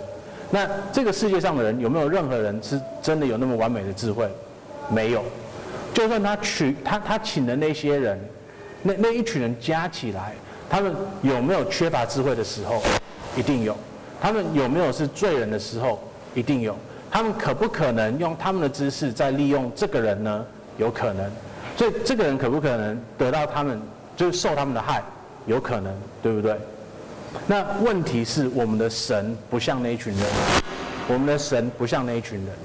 [0.52, 4.30] 那这个世界上的人有没有任何人是真的有那么完美的智慧？
[4.90, 5.24] 没有。
[5.94, 8.20] 就算他取他他请的那些人，
[8.82, 10.34] 那那一群人加起来，
[10.70, 12.82] 他们有没有缺乏智慧的时候？
[13.36, 13.76] 一定有，
[14.22, 16.00] 他们有没有是罪人的时候？
[16.36, 16.76] 一定有，
[17.10, 20.46] 他们可不可能用他们的知识在利用这个人呢？
[20.78, 21.32] 有可能，
[21.78, 23.80] 所以这个人可不可能得到他们
[24.16, 25.04] 就是受他们的害？
[25.46, 26.56] 有可能，对不对？
[27.48, 30.26] 那问题是我们的神不像那一群人，
[31.08, 32.56] 我们的神不像那一群人，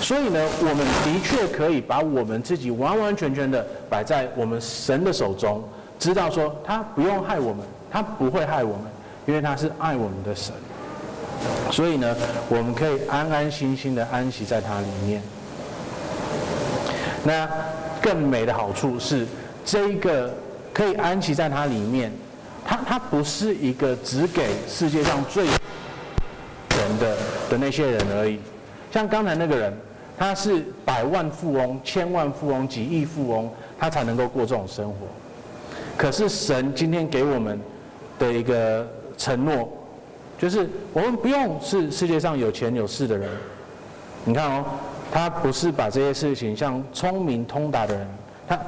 [0.00, 5.62] 所以呢，我们的确可以把我们自己完完全全的摆在我们神的手中，
[5.98, 8.86] 知道说他不用害我们，他不会害我们。
[9.24, 10.52] 因为他是爱我们的神，
[11.70, 12.12] 所以呢，
[12.48, 15.22] 我们可以安安心心的安息在他里面。
[17.22, 17.48] 那
[18.02, 19.24] 更美的好处是，
[19.64, 20.34] 这一个
[20.74, 22.12] 可以安息在他里面，
[22.64, 27.16] 他他不是一个只给世界上最穷的
[27.50, 28.38] 的那些人而已。
[28.92, 29.72] 像刚才那个人，
[30.18, 35.06] 他是百万富翁、千万富翁、几亿富翁，他才能够过这种生活。
[35.96, 37.60] 可是神今天给我们
[38.18, 38.86] 的一个。
[39.18, 39.68] 承诺，
[40.36, 43.28] 就是我们不用是世界上有钱有势的人。
[44.24, 44.64] 你看哦，
[45.12, 48.08] 他不是把这些事情像聪明通达的人，
[48.48, 48.58] 他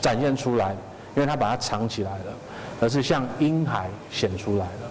[0.00, 0.76] 展现出来，
[1.16, 2.24] 因为他把它藏起来了，
[2.80, 4.90] 而是像婴孩显出来了。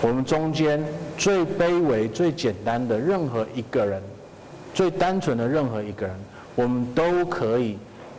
[0.00, 0.82] 我们中间
[1.16, 4.02] 最卑微、最简单的任何一个人，
[4.72, 6.16] 最单纯的任何一个人，
[6.54, 7.76] 我们都可以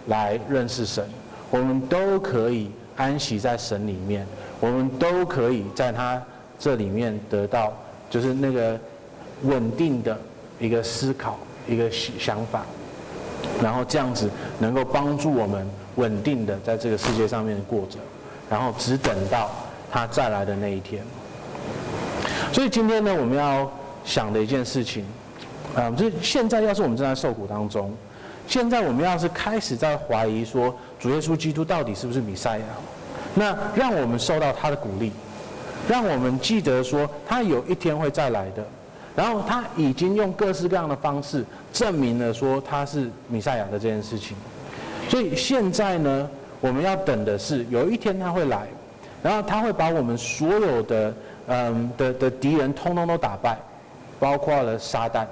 [0.08, 1.04] 来认识神，
[1.50, 4.28] 我们都可以安息在神里面。
[4.62, 6.22] 我们都可以在他
[6.60, 7.72] 这里面得到，
[8.10, 8.78] 就是那个
[9.43, 10.20] 稳定的
[10.60, 12.66] 一个思考，一个想法，
[13.64, 14.30] 然后这样子
[14.60, 17.97] 能够帮助我们稳定的在这个世界上面过着，
[18.50, 19.50] 然后只等到
[19.91, 21.04] 他再来的那一天。
[22.52, 23.70] 所以今天呢，我们要
[24.04, 25.06] 想的一件事情，
[25.76, 27.93] 啊，就是现在要是我们正在受苦当中，
[28.47, 32.66] 现在我们要是开始在怀疑说，主耶稣基督到底是不是弥赛亚？
[33.36, 35.12] 那让我们受到他的鼓励，
[35.88, 38.66] 让我们记得说他有一天会再来的，
[39.16, 44.36] 然后他已经用各式各样的方式证明了说他是弥赛亚的这件事情。
[45.08, 46.30] 所以现在呢，
[46.62, 48.68] 我们要等的是有一天他会来，
[49.24, 51.14] 然后他会把我们所有的
[51.47, 53.57] 嗯的的敌人通通都打败，
[54.20, 55.26] 包括了撒旦。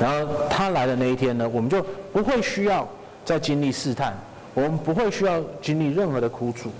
[0.00, 2.88] 然后他来的那一天呢，我们就不会需要
[3.24, 4.14] 再经历试探，
[4.54, 6.70] 我们不会需要经历任何的苦楚，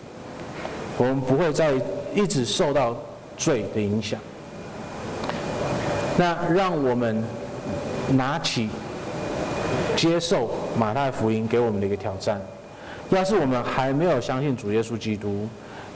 [0.96, 1.74] 我们不会再
[2.14, 2.96] 一直受到
[3.36, 4.18] 罪的影响。
[6.16, 7.22] 那让我们
[8.08, 8.70] 拿起
[9.96, 12.40] 接受马太福音给我们的一个挑战。
[13.11, 15.48] 要是我们还没有相信主耶稣基督，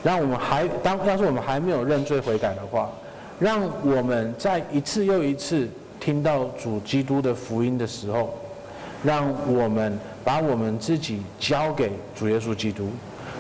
[0.02, 2.90] 让我们还当要是我们还没有认罪悔改的话，
[3.38, 5.68] 让我们在一次又一次。
[6.00, 8.34] 听到主基督的福音的时候，
[9.02, 12.90] 让我们把我们自己交给主耶稣基督，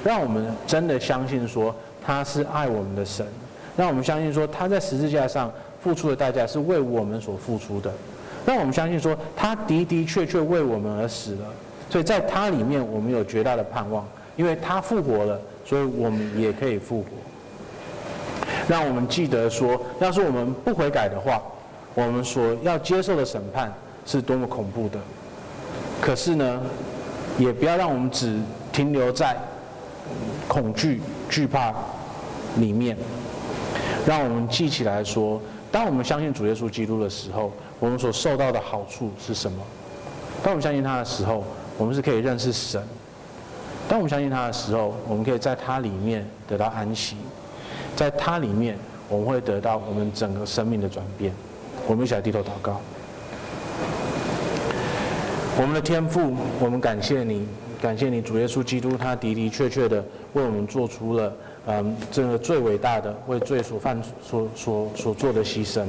[0.02, 3.26] 让我们真的相信说他是爱我们的神，
[3.76, 5.52] 让我们相信说他在十字架上
[5.82, 7.92] 付出的代价是为我们所付出的，
[8.46, 11.46] 让我们相信说他的的确确为我们而死了，
[11.94, 17.06] 所以在他里面我们有绝大的盼望，因为他复活了，所以我们也可以复活。
[18.66, 21.40] 让我们记得说，要是我们不悔改的话。
[21.94, 23.72] 我们所要接受的审判
[24.04, 24.98] 是多么恐怖的，
[26.00, 26.60] 可是呢，
[27.38, 28.40] 也不要让我们只
[28.72, 29.36] 停留在
[30.48, 31.72] 恐惧、惧怕
[32.56, 32.96] 里面。
[34.04, 35.40] 让我们记起来说，
[35.70, 39.62] 当我们相信主耶稣基督的时候，我们所受到的好处是什么？
[40.42, 41.44] 当我们相信他的时候，
[41.76, 42.80] 我们是可以认识神；
[43.88, 47.16] 当我们相信他的时候，我们可以在他里面得到安息，
[47.96, 51.32] 在他里面，我们会得到我们整个生命的转变。
[51.86, 52.80] 我们一起来低头祷告。
[55.56, 57.46] 我们的天父，我们感谢你，
[57.80, 61.32] 感谢你，主耶稣基督，他的的确确的为我们做出了
[61.66, 65.84] 嗯这个最伟大的为罪所犯所所所做的牺牲。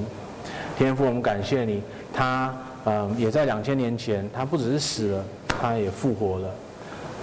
[0.77, 1.81] 天父，我们感谢你，
[2.13, 2.53] 他
[2.85, 5.25] 嗯也在两千年前，他不只是死了，
[5.61, 6.49] 他也复活了。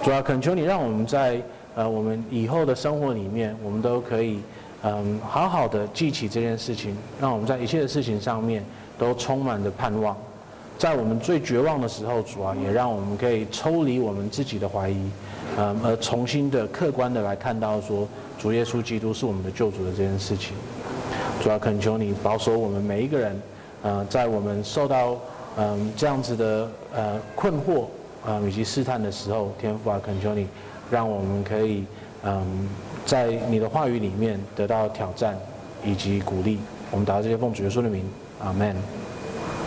[0.03, 1.41] 主要恳求你，让我们在
[1.75, 4.39] 呃我们以后的生活里面，我们都可以。
[4.85, 8.61] 嗯，好好的记起这件事情，让我们在一切的事情上面
[8.97, 10.13] 都充满着盼望。
[10.77, 15.09] 在我们最绝望的时候，主啊，也让我们可以抽离我们自己的怀疑，
[15.57, 18.05] 嗯，而重新的客观的来看到说，
[18.37, 20.53] 主耶稣基督是我们的救主的这件事情。
[21.41, 23.41] 主要，恳求你保守我们每一个人，
[23.83, 25.15] 呃，在我们受到
[25.55, 27.85] 嗯这样子的呃困惑
[28.25, 30.47] 啊以及试探的时候，天父啊，恳求你
[30.89, 31.83] 让我们可以
[32.23, 32.69] 嗯。
[33.05, 35.37] 在你的话语里面得到挑战
[35.83, 36.57] 以及鼓励，
[36.89, 38.01] 我们达到这些奉主耶稣的名，
[38.39, 38.73] 阿门。